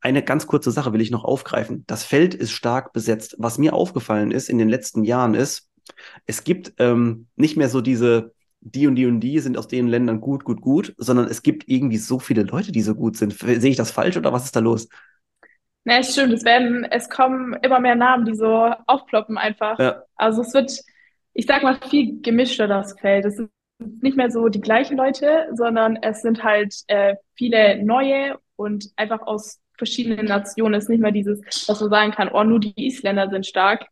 eine 0.00 0.22
ganz 0.22 0.46
kurze 0.46 0.70
Sache 0.70 0.92
will 0.92 1.00
ich 1.00 1.10
noch 1.10 1.24
aufgreifen. 1.24 1.84
Das 1.86 2.04
Feld 2.04 2.34
ist 2.34 2.52
stark 2.52 2.92
besetzt. 2.92 3.36
Was 3.38 3.58
mir 3.58 3.72
aufgefallen 3.72 4.30
ist 4.30 4.48
in 4.48 4.58
den 4.58 4.68
letzten 4.68 5.04
Jahren 5.04 5.34
ist, 5.34 5.68
es 6.26 6.44
gibt 6.44 6.74
ähm, 6.78 7.26
nicht 7.36 7.56
mehr 7.56 7.68
so 7.68 7.80
diese, 7.80 8.32
die 8.60 8.86
und 8.86 8.96
die 8.96 9.06
und 9.06 9.20
die 9.20 9.38
sind 9.40 9.58
aus 9.58 9.68
den 9.68 9.88
Ländern 9.88 10.20
gut, 10.20 10.44
gut, 10.44 10.60
gut, 10.60 10.94
sondern 10.96 11.26
es 11.26 11.42
gibt 11.42 11.68
irgendwie 11.68 11.98
so 11.98 12.18
viele 12.18 12.42
Leute, 12.42 12.72
die 12.72 12.82
so 12.82 12.94
gut 12.94 13.16
sind. 13.16 13.32
Sehe 13.32 13.70
ich 13.70 13.76
das 13.76 13.90
falsch 13.90 14.16
oder 14.16 14.32
was 14.32 14.44
ist 14.44 14.56
da 14.56 14.60
los? 14.60 14.88
Na, 15.84 15.98
es 15.98 16.12
stimmt. 16.12 16.32
Es 16.32 16.44
werden, 16.44 16.84
es 16.84 17.08
kommen 17.08 17.54
immer 17.62 17.80
mehr 17.80 17.96
Namen, 17.96 18.24
die 18.24 18.34
so 18.34 18.72
aufploppen 18.86 19.36
einfach. 19.36 19.78
Ja. 19.78 20.02
Also 20.14 20.42
es 20.42 20.54
wird, 20.54 20.72
ich 21.32 21.46
sag 21.46 21.62
mal, 21.62 21.78
viel 21.88 22.20
gemischter 22.22 22.68
das 22.68 22.98
Feld. 23.00 23.24
Es 23.24 23.42
nicht 24.00 24.16
mehr 24.16 24.30
so 24.30 24.48
die 24.48 24.60
gleichen 24.60 24.96
Leute, 24.96 25.48
sondern 25.52 25.96
es 25.96 26.22
sind 26.22 26.42
halt 26.42 26.74
äh, 26.88 27.16
viele 27.34 27.82
neue 27.84 28.38
und 28.56 28.90
einfach 28.96 29.22
aus 29.22 29.60
verschiedenen 29.76 30.26
Nationen. 30.26 30.74
Es 30.74 30.84
ist 30.84 30.90
nicht 30.90 31.00
mehr 31.00 31.12
dieses, 31.12 31.40
was 31.68 31.80
man 31.80 31.90
sagen 31.90 32.12
kann, 32.12 32.28
oh, 32.32 32.44
nur 32.44 32.60
die 32.60 32.74
Isländer 32.76 33.28
sind 33.30 33.46
stark. 33.46 33.86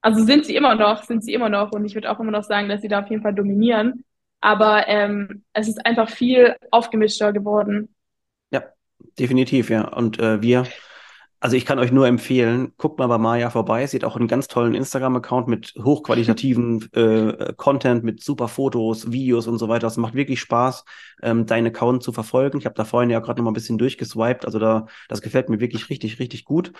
Also 0.00 0.24
sind 0.24 0.44
sie 0.44 0.56
immer 0.56 0.74
noch, 0.74 1.02
sind 1.02 1.24
sie 1.24 1.32
immer 1.32 1.48
noch 1.48 1.72
und 1.72 1.84
ich 1.84 1.94
würde 1.94 2.10
auch 2.10 2.20
immer 2.20 2.30
noch 2.30 2.44
sagen, 2.44 2.68
dass 2.68 2.80
sie 2.80 2.88
da 2.88 3.00
auf 3.00 3.10
jeden 3.10 3.22
Fall 3.22 3.34
dominieren. 3.34 4.04
Aber 4.40 4.86
ähm, 4.86 5.44
es 5.52 5.68
ist 5.68 5.84
einfach 5.84 6.10
viel 6.10 6.54
aufgemischter 6.70 7.32
geworden. 7.32 7.94
Ja, 8.50 8.62
definitiv, 9.18 9.70
ja. 9.70 9.88
Und 9.88 10.18
äh, 10.18 10.40
wir 10.42 10.66
also 11.46 11.56
ich 11.56 11.64
kann 11.64 11.78
euch 11.78 11.92
nur 11.92 12.08
empfehlen, 12.08 12.72
guckt 12.76 12.98
mal 12.98 13.06
bei 13.06 13.18
Maya 13.18 13.50
vorbei. 13.50 13.86
Sie 13.86 13.96
hat 13.96 14.02
auch 14.02 14.16
einen 14.16 14.26
ganz 14.26 14.48
tollen 14.48 14.74
Instagram-Account 14.74 15.46
mit 15.46 15.74
hochqualitativen 15.80 16.88
äh, 16.92 17.52
Content, 17.56 18.02
mit 18.02 18.20
super 18.20 18.48
Fotos, 18.48 19.12
Videos 19.12 19.46
und 19.46 19.58
so 19.58 19.68
weiter. 19.68 19.86
Es 19.86 19.96
macht 19.96 20.14
wirklich 20.14 20.40
Spaß, 20.40 20.84
ähm, 21.22 21.46
deinen 21.46 21.68
Account 21.68 22.02
zu 22.02 22.10
verfolgen. 22.10 22.58
Ich 22.58 22.64
habe 22.64 22.74
da 22.74 22.84
vorhin 22.84 23.10
ja 23.10 23.20
gerade 23.20 23.38
noch 23.38 23.44
mal 23.44 23.52
ein 23.52 23.54
bisschen 23.54 23.78
durchgeswiped. 23.78 24.44
Also 24.44 24.58
da, 24.58 24.86
das 25.08 25.22
gefällt 25.22 25.48
mir 25.48 25.60
wirklich 25.60 25.88
richtig, 25.88 26.18
richtig 26.18 26.44
gut. 26.44 26.72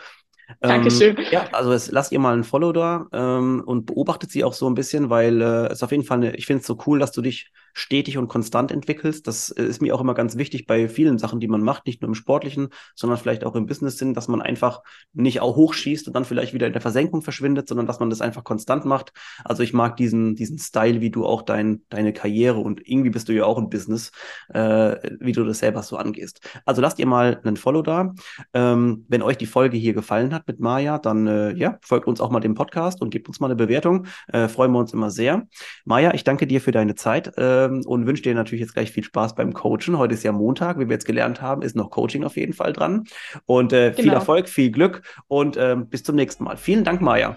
Dankeschön. 0.60 1.16
Ähm, 1.18 1.24
ja, 1.30 1.48
also 1.52 1.72
es, 1.72 1.90
lasst 1.90 2.12
ihr 2.12 2.18
mal 2.18 2.36
ein 2.36 2.44
Follow 2.44 2.72
da 2.72 3.06
ähm, 3.12 3.62
und 3.64 3.86
beobachtet 3.86 4.30
sie 4.30 4.44
auch 4.44 4.52
so 4.52 4.68
ein 4.68 4.74
bisschen, 4.74 5.10
weil 5.10 5.40
äh, 5.40 5.66
es 5.68 5.82
auf 5.82 5.90
jeden 5.90 6.04
Fall, 6.04 6.18
eine, 6.18 6.36
ich 6.36 6.46
finde 6.46 6.60
es 6.60 6.66
so 6.66 6.78
cool, 6.86 6.98
dass 6.98 7.12
du 7.12 7.22
dich 7.22 7.52
stetig 7.76 8.16
und 8.16 8.28
konstant 8.28 8.72
entwickelst. 8.72 9.26
Das 9.26 9.50
äh, 9.50 9.62
ist 9.62 9.82
mir 9.82 9.94
auch 9.94 10.00
immer 10.00 10.14
ganz 10.14 10.36
wichtig 10.36 10.66
bei 10.66 10.88
vielen 10.88 11.18
Sachen, 11.18 11.40
die 11.40 11.48
man 11.48 11.60
macht, 11.60 11.86
nicht 11.86 12.00
nur 12.00 12.08
im 12.08 12.14
Sportlichen, 12.14 12.70
sondern 12.94 13.18
vielleicht 13.18 13.44
auch 13.44 13.54
im 13.54 13.66
Business-Sinn, 13.66 14.14
dass 14.14 14.28
man 14.28 14.40
einfach 14.40 14.80
nicht 15.12 15.40
auch 15.40 15.56
hochschießt 15.56 16.06
und 16.06 16.14
dann 16.14 16.24
vielleicht 16.24 16.54
wieder 16.54 16.66
in 16.66 16.72
der 16.72 16.80
Versenkung 16.80 17.20
verschwindet, 17.20 17.68
sondern 17.68 17.86
dass 17.86 18.00
man 18.00 18.08
das 18.08 18.22
einfach 18.22 18.44
konstant 18.44 18.86
macht. 18.86 19.12
Also 19.44 19.62
ich 19.62 19.74
mag 19.74 19.96
diesen, 19.98 20.36
diesen 20.36 20.58
Style, 20.58 21.02
wie 21.02 21.10
du 21.10 21.26
auch 21.26 21.42
dein, 21.42 21.82
deine 21.90 22.14
Karriere 22.14 22.60
und 22.60 22.80
irgendwie 22.88 23.10
bist 23.10 23.28
du 23.28 23.34
ja 23.34 23.44
auch 23.44 23.58
ein 23.58 23.68
Business, 23.68 24.10
äh, 24.48 24.96
wie 25.20 25.32
du 25.32 25.44
das 25.44 25.58
selber 25.58 25.82
so 25.82 25.98
angehst. 25.98 26.40
Also 26.64 26.80
lasst 26.80 26.98
ihr 26.98 27.06
mal 27.06 27.40
einen 27.44 27.58
Follow 27.58 27.82
da. 27.82 28.14
Ähm, 28.54 29.04
wenn 29.08 29.20
euch 29.20 29.36
die 29.36 29.46
Folge 29.46 29.76
hier 29.76 29.92
gefallen 29.92 30.32
hat, 30.32 30.35
hat 30.36 30.46
mit 30.46 30.60
Maja, 30.60 30.98
dann 30.98 31.26
äh, 31.26 31.52
ja, 31.54 31.78
folgt 31.82 32.06
uns 32.06 32.20
auch 32.20 32.30
mal 32.30 32.40
dem 32.40 32.54
Podcast 32.54 33.02
und 33.02 33.10
gebt 33.10 33.26
uns 33.28 33.40
mal 33.40 33.48
eine 33.48 33.56
Bewertung. 33.56 34.06
Äh, 34.32 34.48
freuen 34.48 34.70
wir 34.72 34.78
uns 34.78 34.92
immer 34.92 35.10
sehr. 35.10 35.46
Maja, 35.84 36.14
ich 36.14 36.22
danke 36.22 36.46
dir 36.46 36.60
für 36.60 36.70
deine 36.70 36.94
Zeit 36.94 37.32
ähm, 37.36 37.82
und 37.84 38.06
wünsche 38.06 38.22
dir 38.22 38.34
natürlich 38.34 38.60
jetzt 38.60 38.74
gleich 38.74 38.92
viel 38.92 39.04
Spaß 39.04 39.34
beim 39.34 39.52
Coachen. 39.52 39.98
Heute 39.98 40.14
ist 40.14 40.22
ja 40.22 40.32
Montag, 40.32 40.78
wie 40.78 40.86
wir 40.86 40.92
jetzt 40.92 41.06
gelernt 41.06 41.42
haben, 41.42 41.62
ist 41.62 41.74
noch 41.74 41.90
Coaching 41.90 42.24
auf 42.24 42.36
jeden 42.36 42.52
Fall 42.52 42.72
dran. 42.72 43.04
Und 43.46 43.72
äh, 43.72 43.90
genau. 43.90 44.02
viel 44.02 44.12
Erfolg, 44.12 44.48
viel 44.48 44.70
Glück 44.70 45.02
und 45.26 45.56
ähm, 45.56 45.88
bis 45.88 46.04
zum 46.04 46.16
nächsten 46.16 46.44
Mal. 46.44 46.56
Vielen 46.56 46.84
Dank, 46.84 47.00
Maja. 47.00 47.36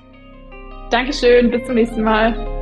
Dankeschön, 0.91 1.51
bis 1.51 1.65
zum 1.65 1.75
nächsten 1.75 2.03
Mal. 2.03 2.58